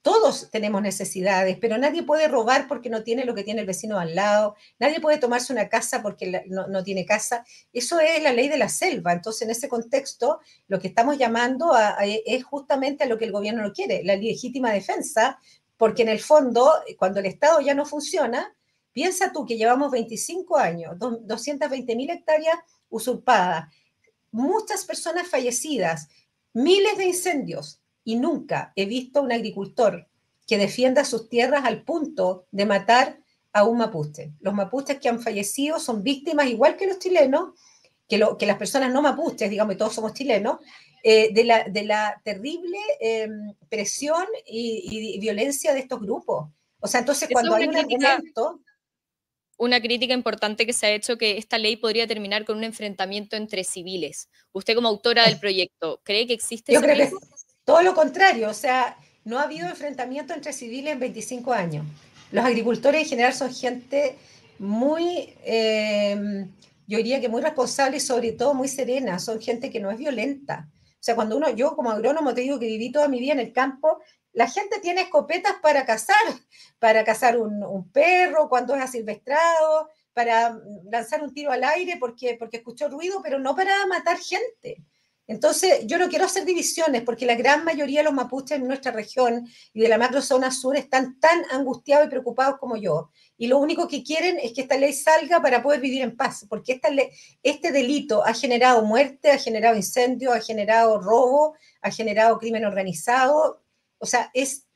todos 0.02 0.50
tenemos 0.50 0.82
necesidades, 0.82 1.56
pero 1.60 1.78
nadie 1.78 2.02
puede 2.02 2.26
robar 2.26 2.66
porque 2.66 2.90
no 2.90 3.04
tiene 3.04 3.24
lo 3.24 3.34
que 3.34 3.44
tiene 3.44 3.60
el 3.60 3.66
vecino 3.66 4.00
al 4.00 4.16
lado, 4.16 4.56
nadie 4.80 5.00
puede 5.00 5.18
tomarse 5.18 5.52
una 5.52 5.68
casa 5.68 6.02
porque 6.02 6.44
no, 6.48 6.82
tiene 6.82 7.06
casa. 7.06 7.44
Eso 7.72 8.00
es 8.00 8.20
la 8.20 8.32
ley 8.32 8.48
de 8.48 8.58
la 8.58 8.68
selva. 8.68 9.12
Entonces, 9.12 9.42
en 9.42 9.50
ese 9.50 9.68
contexto, 9.68 10.40
lo 10.66 10.80
que 10.80 10.88
estamos 10.88 11.18
llamando 11.18 11.72
es 12.26 12.44
justamente 12.44 13.04
a 13.04 13.06
lo 13.06 13.16
que 13.16 13.26
el 13.26 13.32
gobierno 13.32 13.62
no 13.62 13.72
quiere, 13.72 14.02
la 14.02 14.16
legítima 14.16 14.72
defensa, 14.72 15.38
porque 15.76 16.02
en 16.02 16.08
el 16.08 16.20
fondo, 16.20 16.72
cuando 16.98 17.20
el 17.20 17.26
Estado 17.26 17.60
ya 17.60 17.74
no 17.74 17.86
funciona, 17.86 18.56
piensa 18.92 19.32
tú 19.32 19.46
que 19.46 19.56
llevamos 19.56 19.92
25 19.92 20.58
años, 20.58 20.98
220 20.98 21.96
mil 21.96 22.10
hectáreas 22.10 22.56
usurpadas, 22.90 23.72
muchas 24.32 24.84
personas 24.84 25.28
fallecidas, 25.28 26.08
miles 26.52 26.98
de 26.98 27.04
incendios, 27.04 27.81
y 28.04 28.16
nunca 28.16 28.72
he 28.76 28.86
visto 28.86 29.20
a 29.20 29.22
un 29.22 29.32
agricultor 29.32 30.08
que 30.46 30.58
defienda 30.58 31.04
sus 31.04 31.28
tierras 31.28 31.64
al 31.64 31.82
punto 31.82 32.46
de 32.50 32.66
matar 32.66 33.18
a 33.52 33.64
un 33.64 33.78
mapuche. 33.78 34.32
Los 34.40 34.54
mapuches 34.54 34.98
que 34.98 35.08
han 35.08 35.20
fallecido 35.20 35.78
son 35.78 36.02
víctimas, 36.02 36.46
igual 36.46 36.76
que 36.76 36.86
los 36.86 36.98
chilenos, 36.98 37.50
que, 38.08 38.18
lo, 38.18 38.36
que 38.36 38.46
las 38.46 38.56
personas 38.56 38.92
no 38.92 39.02
mapuches, 39.02 39.50
digamos, 39.50 39.76
todos 39.76 39.94
somos 39.94 40.14
chilenos, 40.14 40.58
eh, 41.02 41.32
de, 41.32 41.44
la, 41.44 41.64
de, 41.64 41.82
la, 41.84 42.20
terrible 42.24 42.78
em, 43.00 43.54
presión 43.68 44.24
y, 44.46 45.18
violencia 45.18 45.74
de 45.74 45.80
estos 45.80 46.00
grupos. 46.00 46.48
O 46.80 46.86
sea, 46.86 47.00
entonces 47.00 47.28
cuando 47.30 47.54
hay 47.54 47.66
un 47.66 47.76
argumento... 47.76 48.60
Una 49.58 49.80
crítica 49.80 50.14
importante 50.14 50.66
que 50.66 50.72
se 50.72 50.86
ha 50.86 50.90
hecho 50.90 51.18
que 51.18 51.38
esta 51.38 51.56
ley 51.58 51.76
podría 51.76 52.06
terminar 52.06 52.44
con 52.44 52.56
un 52.56 52.64
enfrentamiento 52.64 53.36
entre 53.36 53.62
civiles. 53.62 54.28
Usted 54.52 54.74
como 54.74 54.88
autora 54.88 55.24
del 55.26 55.38
proyecto, 55.38 56.00
¿cree 56.02 56.26
que 56.26 56.32
existe 56.32 56.72
Yo 56.72 56.80
creo 56.80 56.96
que 56.96 57.16
todo 57.64 57.82
lo 57.82 57.94
contrario, 57.94 58.48
o 58.50 58.54
sea, 58.54 58.96
no 59.24 59.38
ha 59.38 59.44
habido 59.44 59.68
enfrentamiento 59.68 60.34
entre 60.34 60.52
civiles 60.52 60.94
en 60.94 61.00
25 61.00 61.52
años. 61.52 61.86
Los 62.30 62.44
agricultores 62.44 63.02
en 63.02 63.08
general 63.08 63.34
son 63.34 63.54
gente 63.54 64.16
muy, 64.58 65.34
eh, 65.44 66.46
yo 66.86 66.96
diría 66.98 67.20
que 67.20 67.28
muy 67.28 67.42
responsable 67.42 67.98
y 67.98 68.00
sobre 68.00 68.32
todo 68.32 68.54
muy 68.54 68.68
serena, 68.68 69.18
son 69.18 69.40
gente 69.40 69.70
que 69.70 69.80
no 69.80 69.90
es 69.90 69.98
violenta. 69.98 70.68
O 70.94 71.04
sea, 71.04 71.14
cuando 71.14 71.36
uno, 71.36 71.50
yo 71.50 71.74
como 71.74 71.90
agrónomo 71.90 72.32
te 72.34 72.42
digo 72.42 72.58
que 72.58 72.66
viví 72.66 72.92
toda 72.92 73.08
mi 73.08 73.20
vida 73.20 73.32
en 73.32 73.40
el 73.40 73.52
campo, 73.52 74.00
la 74.32 74.48
gente 74.48 74.80
tiene 74.80 75.02
escopetas 75.02 75.54
para 75.60 75.84
cazar, 75.84 76.16
para 76.78 77.04
cazar 77.04 77.38
un, 77.38 77.62
un 77.62 77.90
perro 77.90 78.48
cuando 78.48 78.74
es 78.74 78.82
asilvestrado, 78.82 79.88
para 80.14 80.58
lanzar 80.90 81.22
un 81.22 81.32
tiro 81.32 81.52
al 81.52 81.64
aire 81.64 81.96
porque, 81.98 82.36
porque 82.38 82.58
escuchó 82.58 82.88
ruido, 82.88 83.20
pero 83.22 83.38
no 83.38 83.54
para 83.54 83.86
matar 83.86 84.18
gente. 84.18 84.82
Entonces, 85.26 85.86
yo 85.86 85.98
no 85.98 86.08
quiero 86.08 86.24
hacer 86.24 86.44
divisiones 86.44 87.02
porque 87.02 87.26
la 87.26 87.36
gran 87.36 87.64
mayoría 87.64 88.00
de 88.00 88.04
los 88.04 88.12
mapuches 88.12 88.58
en 88.58 88.66
nuestra 88.66 88.90
región 88.90 89.46
y 89.72 89.80
de 89.80 89.88
la 89.88 89.96
macrozona 89.96 90.50
sur 90.50 90.76
están 90.76 91.18
tan 91.20 91.44
angustiados 91.50 92.06
y 92.06 92.10
preocupados 92.10 92.58
como 92.58 92.76
yo. 92.76 93.10
Y 93.38 93.46
lo 93.46 93.58
único 93.58 93.86
que 93.86 94.02
quieren 94.02 94.38
es 94.42 94.52
que 94.52 94.62
esta 94.62 94.76
ley 94.76 94.92
salga 94.92 95.40
para 95.40 95.62
poder 95.62 95.80
vivir 95.80 96.02
en 96.02 96.16
paz, 96.16 96.44
porque 96.48 96.72
esta 96.72 96.88
este 97.42 97.72
delito 97.72 98.24
ha 98.24 98.34
generado 98.34 98.82
muerte, 98.82 99.30
ha 99.30 99.38
generado 99.38 99.76
incendio, 99.76 100.32
ha 100.32 100.40
generado 100.40 101.00
robo, 101.00 101.54
ha 101.80 101.90
generado 101.90 102.38
crimen 102.38 102.64
organizado. 102.64 103.62
O 103.98 104.06
sea, 104.06 104.30
es 104.34 104.66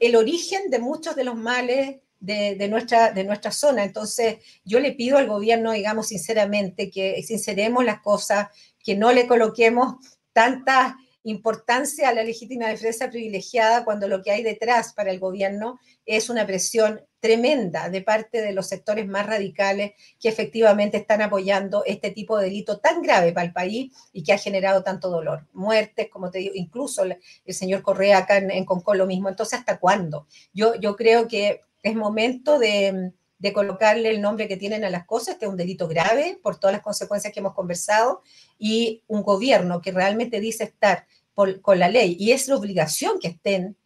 el 0.00 0.16
origen 0.16 0.70
de 0.70 0.78
muchos 0.80 1.14
de 1.14 1.24
los 1.24 1.36
males 1.36 1.96
de, 2.20 2.68
nuestra, 2.68 3.12
de 3.12 3.24
nuestra 3.24 3.52
zona. 3.52 3.84
Entonces, 3.84 4.38
yo 4.64 4.80
le 4.80 4.92
pido 4.92 5.18
al 5.18 5.28
gobierno, 5.28 5.72
digamos 5.72 6.08
sinceramente, 6.08 6.90
que 6.90 7.22
sinceremos 7.22 7.84
las 7.84 8.00
cosas, 8.00 8.48
que 8.88 8.96
no 8.96 9.12
le 9.12 9.26
coloquemos 9.26 9.96
tanta 10.32 10.96
importancia 11.22 12.08
a 12.08 12.14
la 12.14 12.24
legítima 12.24 12.68
defensa 12.68 13.10
privilegiada 13.10 13.84
cuando 13.84 14.08
lo 14.08 14.22
que 14.22 14.30
hay 14.30 14.42
detrás 14.42 14.94
para 14.94 15.10
el 15.10 15.18
gobierno 15.18 15.78
es 16.06 16.30
una 16.30 16.46
presión 16.46 17.02
tremenda 17.20 17.90
de 17.90 18.00
parte 18.00 18.40
de 18.40 18.54
los 18.54 18.66
sectores 18.66 19.06
más 19.06 19.26
radicales 19.26 19.92
que 20.18 20.30
efectivamente 20.30 20.96
están 20.96 21.20
apoyando 21.20 21.84
este 21.84 22.12
tipo 22.12 22.38
de 22.38 22.46
delito 22.46 22.78
tan 22.78 23.02
grave 23.02 23.34
para 23.34 23.44
el 23.44 23.52
país 23.52 23.92
y 24.10 24.22
que 24.22 24.32
ha 24.32 24.38
generado 24.38 24.82
tanto 24.82 25.10
dolor. 25.10 25.46
Muertes, 25.52 26.08
como 26.08 26.30
te 26.30 26.38
digo, 26.38 26.54
incluso 26.54 27.02
el 27.04 27.18
señor 27.48 27.82
Correa 27.82 28.16
acá 28.16 28.38
en, 28.38 28.50
en 28.50 28.64
lo 28.94 29.06
mismo. 29.06 29.28
Entonces, 29.28 29.58
¿hasta 29.58 29.78
cuándo? 29.78 30.28
Yo, 30.54 30.76
yo 30.76 30.96
creo 30.96 31.28
que 31.28 31.60
es 31.82 31.94
momento 31.94 32.58
de, 32.58 33.12
de 33.38 33.52
colocarle 33.52 34.10
el 34.10 34.20
nombre 34.20 34.48
que 34.48 34.56
tienen 34.56 34.84
a 34.84 34.90
las 34.90 35.06
cosas, 35.06 35.34
este 35.34 35.46
es 35.46 35.50
un 35.50 35.56
delito 35.56 35.86
grave 35.86 36.38
por 36.42 36.58
todas 36.58 36.74
las 36.74 36.82
consecuencias 36.82 37.32
que 37.32 37.40
hemos 37.40 37.54
conversado, 37.54 38.22
y 38.58 39.02
un 39.06 39.22
gobierno 39.22 39.80
que 39.80 39.92
realmente 39.92 40.40
dice 40.40 40.64
estar 40.64 41.06
con 41.34 41.78
la 41.78 41.88
ley, 41.88 42.16
y 42.18 42.32
es 42.32 42.48
la 42.48 42.56
obligación 42.56 43.20
que 43.20 43.28
estén, 43.28 43.76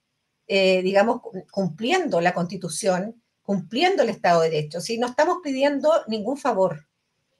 eh, 0.48 0.80
digamos, 0.82 1.20
cumpliendo 1.50 2.20
la 2.22 2.32
constitución, 2.32 3.22
cumpliendo 3.42 4.02
el 4.02 4.08
Estado 4.08 4.40
de 4.40 4.48
Derecho. 4.48 4.80
Si 4.80 4.96
no 4.96 5.08
estamos 5.08 5.38
pidiendo 5.42 5.90
ningún 6.08 6.38
favor. 6.38 6.86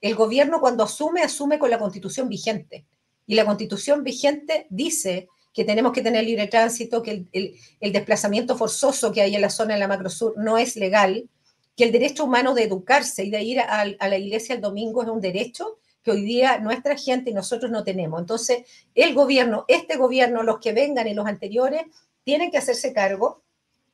El 0.01 0.15
gobierno 0.15 0.59
cuando 0.59 0.83
asume, 0.83 1.21
asume 1.21 1.57
con 1.57 1.69
la 1.71 1.79
constitución 1.79 2.29
vigente. 2.29 2.85
Y 3.25 3.35
la 3.35 3.45
constitución 3.45 4.03
vigente 4.03 4.67
dice 4.69 5.29
que 5.53 5.63
tenemos 5.63 5.93
que 5.93 6.01
tener 6.01 6.25
libre 6.25 6.47
tránsito, 6.47 7.01
que 7.01 7.25
el, 7.31 7.55
el 7.79 7.91
desplazamiento 7.93 8.57
forzoso 8.57 9.11
que 9.11 9.21
hay 9.21 9.33
en 9.33 9.41
la 9.41 9.49
zona 9.49 9.75
de 9.75 9.79
la 9.79 9.87
macrosur 9.87 10.33
no 10.37 10.57
es 10.57 10.75
legal, 10.75 11.27
que 11.75 11.83
el 11.85 11.91
derecho 11.91 12.25
humano 12.25 12.53
de 12.53 12.63
educarse 12.63 13.23
y 13.23 13.29
de 13.29 13.43
ir 13.43 13.59
a, 13.59 13.85
la 13.85 14.17
iglesia 14.17 14.55
el 14.55 14.61
domingo 14.61 15.01
es 15.01 15.09
un 15.09 15.21
derecho 15.21 15.79
que 16.03 16.11
hoy 16.11 16.21
día 16.21 16.59
nuestra 16.59 16.97
gente 16.97 17.31
y 17.31 17.33
nosotros 17.33 17.71
no 17.71 17.83
tenemos. 17.83 18.19
Entonces, 18.19 18.63
el 18.93 19.13
gobierno, 19.13 19.65
este 19.67 19.95
gobierno, 19.95 20.43
los 20.43 20.59
que 20.59 20.73
vengan 20.73 21.07
y 21.07 21.13
los 21.13 21.25
anteriores, 21.25 21.83
tienen 22.23 22.51
que 22.51 22.57
hacerse 22.57 22.93
cargo 22.93 23.41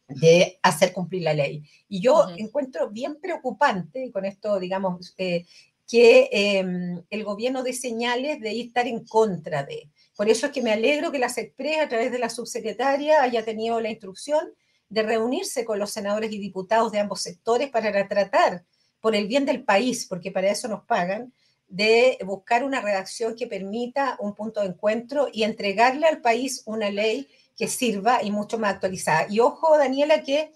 de 0.08 0.58
hacer 0.64 0.92
cumplir 0.92 1.24
la 1.24 1.34
ley. 1.34 1.64
Y 1.88 2.02
yo 2.02 2.26
encuentro 2.36 2.90
bien 2.90 3.20
preocupante, 3.22 4.06
y 4.06 4.12
con 4.12 4.26
esto, 4.26 4.60
digamos, 4.60 5.14
eh, 5.18 5.46
que 5.88 6.30
em, 6.32 7.02
el 7.10 7.24
gobierno 7.24 7.64
dé 7.64 7.74
señales 7.74 8.40
de 8.40 8.60
estar 8.60 8.88
en 8.88 9.06
contra 9.06 9.64
de. 9.64 9.90
Por 10.16 10.30
eso 10.30 10.48
es 10.48 10.52
que 10.52 10.62
me 10.62 10.72
alegro 10.72 11.12
que 11.12 11.20
la 11.20 11.30
SECPRE, 11.30 11.80
a 11.80 11.90
través 11.90 12.12
de 12.12 12.20
la 12.20 12.30
subsecretaria, 12.30 13.22
haya 13.22 13.46
tenido 13.46 13.80
la 13.82 13.90
instrucción 13.90 14.54
de 14.90 15.04
reunirse 15.04 15.66
con 15.66 15.80
los 15.80 15.92
senadores 15.92 16.32
y 16.32 16.40
diputados 16.40 16.92
de 16.92 17.00
ambos 17.00 17.22
sectores 17.22 17.70
para 17.70 18.08
tratar, 18.08 18.66
por 19.00 19.16
el 19.16 19.28
bien 19.28 19.46
del 19.46 19.64
país, 19.64 20.06
porque 20.06 20.32
para 20.32 20.50
eso 20.50 20.68
nos 20.68 20.84
pagan, 20.84 21.34
de 21.68 22.18
buscar 22.26 22.64
una 22.64 22.82
redacción 22.82 23.36
que 23.36 23.48
permita 23.48 24.18
un 24.20 24.34
punto 24.34 24.62
de 24.62 24.68
encuentro 24.68 25.30
y 25.32 25.44
entregarle 25.44 26.08
al 26.08 26.20
país 26.20 26.64
una 26.66 26.90
ley 26.90 27.28
que 27.56 27.68
sirva 27.68 28.24
y 28.24 28.32
mucho 28.32 28.58
más 28.58 28.74
actualizada. 28.74 29.28
Y 29.30 29.40
ojo, 29.40 29.78
Daniela, 29.78 30.24
que 30.24 30.52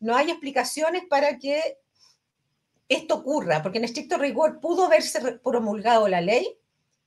no 0.00 0.16
hay 0.16 0.30
explicaciones 0.30 1.04
para 1.08 1.38
que 1.38 1.78
esto 2.88 3.16
ocurra, 3.16 3.62
porque 3.62 3.78
en 3.78 3.84
estricto 3.84 4.18
rigor 4.18 4.60
pudo 4.60 4.86
haberse 4.86 5.20
promulgado 5.38 6.08
la 6.08 6.20
ley 6.20 6.58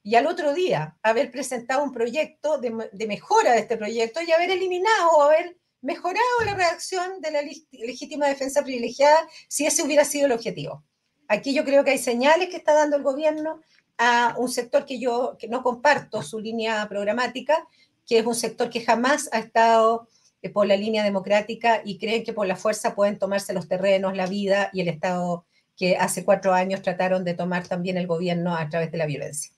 y 0.03 0.15
al 0.15 0.27
otro 0.27 0.53
día 0.53 0.97
haber 1.01 1.31
presentado 1.31 1.83
un 1.83 1.91
proyecto 1.91 2.59
de, 2.59 2.71
mejora 3.07 3.51
de 3.51 3.59
este 3.59 3.77
proyecto 3.77 4.21
y 4.21 4.31
haber 4.31 4.51
eliminado 4.51 5.11
o 5.11 5.21
haber 5.21 5.57
mejorado 5.81 6.25
la 6.45 6.53
redacción 6.53 7.21
de 7.21 7.31
la 7.31 7.41
legítima 7.71 8.27
defensa 8.27 8.63
privilegiada 8.63 9.17
si 9.47 9.65
ese 9.65 9.83
hubiera 9.83 10.05
sido 10.05 10.25
el 10.25 10.31
objetivo. 10.31 10.83
Aquí 11.27 11.53
yo 11.53 11.63
creo 11.63 11.83
que 11.83 11.91
hay 11.91 11.97
señales 11.97 12.49
que 12.49 12.57
está 12.57 12.73
dando 12.73 12.95
el 12.95 13.03
gobierno 13.03 13.61
a 13.97 14.35
un 14.37 14.49
sector 14.49 14.85
que 14.85 14.99
yo 14.99 15.35
que 15.39 15.47
no 15.47 15.63
comparto 15.63 16.21
su 16.21 16.39
línea 16.39 16.87
programática, 16.87 17.67
que 18.05 18.19
es 18.19 18.25
un 18.25 18.35
sector 18.35 18.69
que 18.69 18.81
jamás 18.81 19.29
ha 19.31 19.39
estado 19.39 20.07
eh, 20.41 20.49
por 20.49 20.67
la 20.67 20.77
línea 20.77 21.03
democrática 21.03 21.81
y 21.83 21.97
creen 21.97 22.23
que 22.23 22.33
por 22.33 22.47
la 22.47 22.55
fuerza 22.55 22.95
pueden 22.95 23.17
tomarse 23.17 23.53
los 23.53 23.67
terrenos, 23.67 24.15
la 24.15 24.27
vida 24.27 24.69
y 24.71 24.81
el 24.81 24.87
Estado 24.87 25.45
que 25.75 25.95
hace 25.95 26.25
cuatro 26.25 26.53
años 26.53 26.81
trataron 26.81 27.23
de 27.23 27.33
tomar 27.33 27.67
también 27.67 27.97
el 27.97 28.07
gobierno 28.07 28.55
a 28.55 28.67
través 28.69 28.91
de 28.91 28.97
la 28.97 29.05
violencia. 29.05 29.51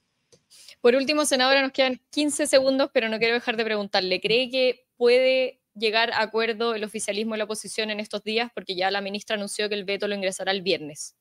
Por 0.82 0.95
último, 0.95 1.25
senadora, 1.25 1.62
nos 1.62 1.71
quedan 1.71 1.99
15 2.12 2.47
segundos, 2.47 2.89
pero 2.93 3.10
no 3.10 3.19
quiero 3.19 3.34
dejar 3.34 3.58
de 3.58 3.65
preguntarle, 3.65 4.21
¿cree 4.21 4.49
que 4.49 4.86
puede 4.97 5.59
llegar 5.75 6.12
a 6.12 6.21
acuerdo 6.21 6.75
el 6.75 6.84
oficialismo 6.84 7.36
y 7.36 7.38
la 7.38 7.43
oposición 7.45 7.89
en 7.89 7.99
estos 7.99 8.23
días? 8.23 8.51
Porque 8.53 8.75
ya 8.75 8.91
la 8.91 9.01
ministra 9.01 9.36
anunció 9.36 9.69
que 9.69 9.75
el 9.75 9.86
veto 9.86 10.08
lo 10.08 10.15
ingresará 10.15 10.51
el 10.51 10.62
viernes. 10.62 11.15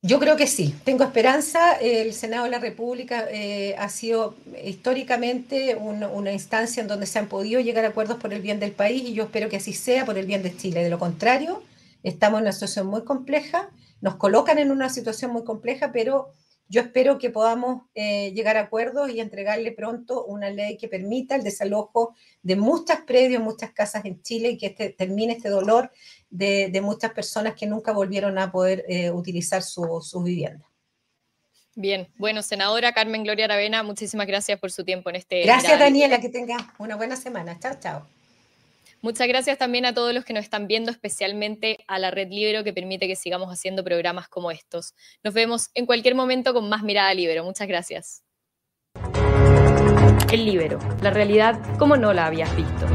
Yo 0.00 0.20
creo 0.20 0.36
que 0.36 0.46
sí, 0.46 0.76
tengo 0.84 1.02
esperanza. 1.02 1.72
El 1.74 2.12
Senado 2.14 2.44
de 2.44 2.50
la 2.50 2.60
República 2.60 3.26
eh, 3.30 3.74
ha 3.78 3.88
sido 3.88 4.36
históricamente 4.64 5.74
una 5.74 6.32
instancia 6.32 6.80
en 6.80 6.86
donde 6.86 7.06
se 7.06 7.18
han 7.18 7.26
podido 7.26 7.60
llegar 7.60 7.84
a 7.84 7.88
acuerdos 7.88 8.18
por 8.18 8.32
el 8.32 8.40
bien 8.40 8.60
del 8.60 8.70
país 8.70 9.02
y 9.02 9.14
yo 9.14 9.24
espero 9.24 9.48
que 9.48 9.56
así 9.56 9.72
sea 9.72 10.04
por 10.04 10.16
el 10.16 10.26
bien 10.26 10.44
de 10.44 10.56
Chile. 10.56 10.84
De 10.84 10.90
lo 10.90 11.00
contrario, 11.00 11.64
estamos 12.04 12.38
en 12.38 12.44
una 12.44 12.52
situación 12.52 12.86
muy 12.86 13.02
compleja, 13.02 13.70
nos 14.00 14.14
colocan 14.14 14.58
en 14.58 14.70
una 14.70 14.88
situación 14.88 15.32
muy 15.32 15.42
compleja, 15.42 15.90
pero 15.92 16.32
yo 16.68 16.82
espero 16.82 17.18
que 17.18 17.30
podamos 17.30 17.82
eh, 17.94 18.32
llegar 18.32 18.56
a 18.56 18.62
acuerdos 18.62 19.10
y 19.10 19.20
entregarle 19.20 19.72
pronto 19.72 20.24
una 20.24 20.50
ley 20.50 20.76
que 20.76 20.88
permita 20.88 21.34
el 21.34 21.42
desalojo 21.42 22.14
de 22.42 22.56
muchas 22.56 23.00
predios, 23.02 23.42
muchas 23.42 23.72
casas 23.72 24.04
en 24.04 24.22
Chile 24.22 24.50
y 24.50 24.58
que 24.58 24.66
este, 24.66 24.90
termine 24.90 25.32
este 25.32 25.48
dolor 25.48 25.90
de, 26.28 26.78
muchas 26.82 27.12
personas 27.12 27.54
que 27.54 27.66
nunca 27.66 27.92
volvieron 27.92 28.38
a 28.38 28.52
poder 28.52 28.84
eh, 28.88 29.10
utilizar 29.10 29.62
sus 29.62 30.08
su 30.08 30.22
viviendas. 30.22 30.68
Bien, 31.74 32.08
bueno, 32.16 32.42
senadora 32.42 32.92
Carmen 32.92 33.22
Gloria 33.22 33.44
Aravena, 33.44 33.82
muchísimas 33.82 34.26
gracias 34.26 34.58
por 34.58 34.70
su 34.72 34.84
tiempo 34.84 35.10
en 35.10 35.16
este. 35.16 35.42
Gracias, 35.42 35.78
Daniela, 35.78 36.20
que 36.20 36.28
tenga 36.28 36.56
una 36.78 36.96
buena 36.96 37.16
semana. 37.16 37.58
Chao, 37.60 37.74
chao. 37.80 38.17
Muchas 39.00 39.28
gracias 39.28 39.58
también 39.58 39.86
a 39.86 39.94
todos 39.94 40.12
los 40.12 40.24
que 40.24 40.32
nos 40.32 40.42
están 40.42 40.66
viendo, 40.66 40.90
especialmente 40.90 41.78
a 41.86 42.00
la 42.00 42.10
Red 42.10 42.30
Libero 42.30 42.64
que 42.64 42.72
permite 42.72 43.06
que 43.06 43.14
sigamos 43.14 43.48
haciendo 43.48 43.84
programas 43.84 44.28
como 44.28 44.50
estos. 44.50 44.92
Nos 45.22 45.34
vemos 45.34 45.70
en 45.74 45.86
cualquier 45.86 46.16
momento 46.16 46.52
con 46.52 46.68
más 46.68 46.82
Mirada 46.82 47.14
Libero. 47.14 47.44
Muchas 47.44 47.68
gracias. 47.68 48.24
El 50.32 50.44
Libero, 50.44 50.80
la 51.00 51.10
realidad 51.10 51.60
como 51.78 51.96
no 51.96 52.12
la 52.12 52.26
habías 52.26 52.54
visto. 52.56 52.86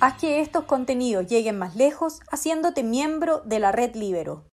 Haz 0.00 0.20
que 0.20 0.40
estos 0.40 0.64
contenidos 0.64 1.26
lleguen 1.26 1.56
más 1.56 1.74
lejos 1.74 2.20
haciéndote 2.30 2.82
miembro 2.82 3.40
de 3.46 3.60
la 3.60 3.72
Red 3.72 3.94
Libero. 3.94 4.53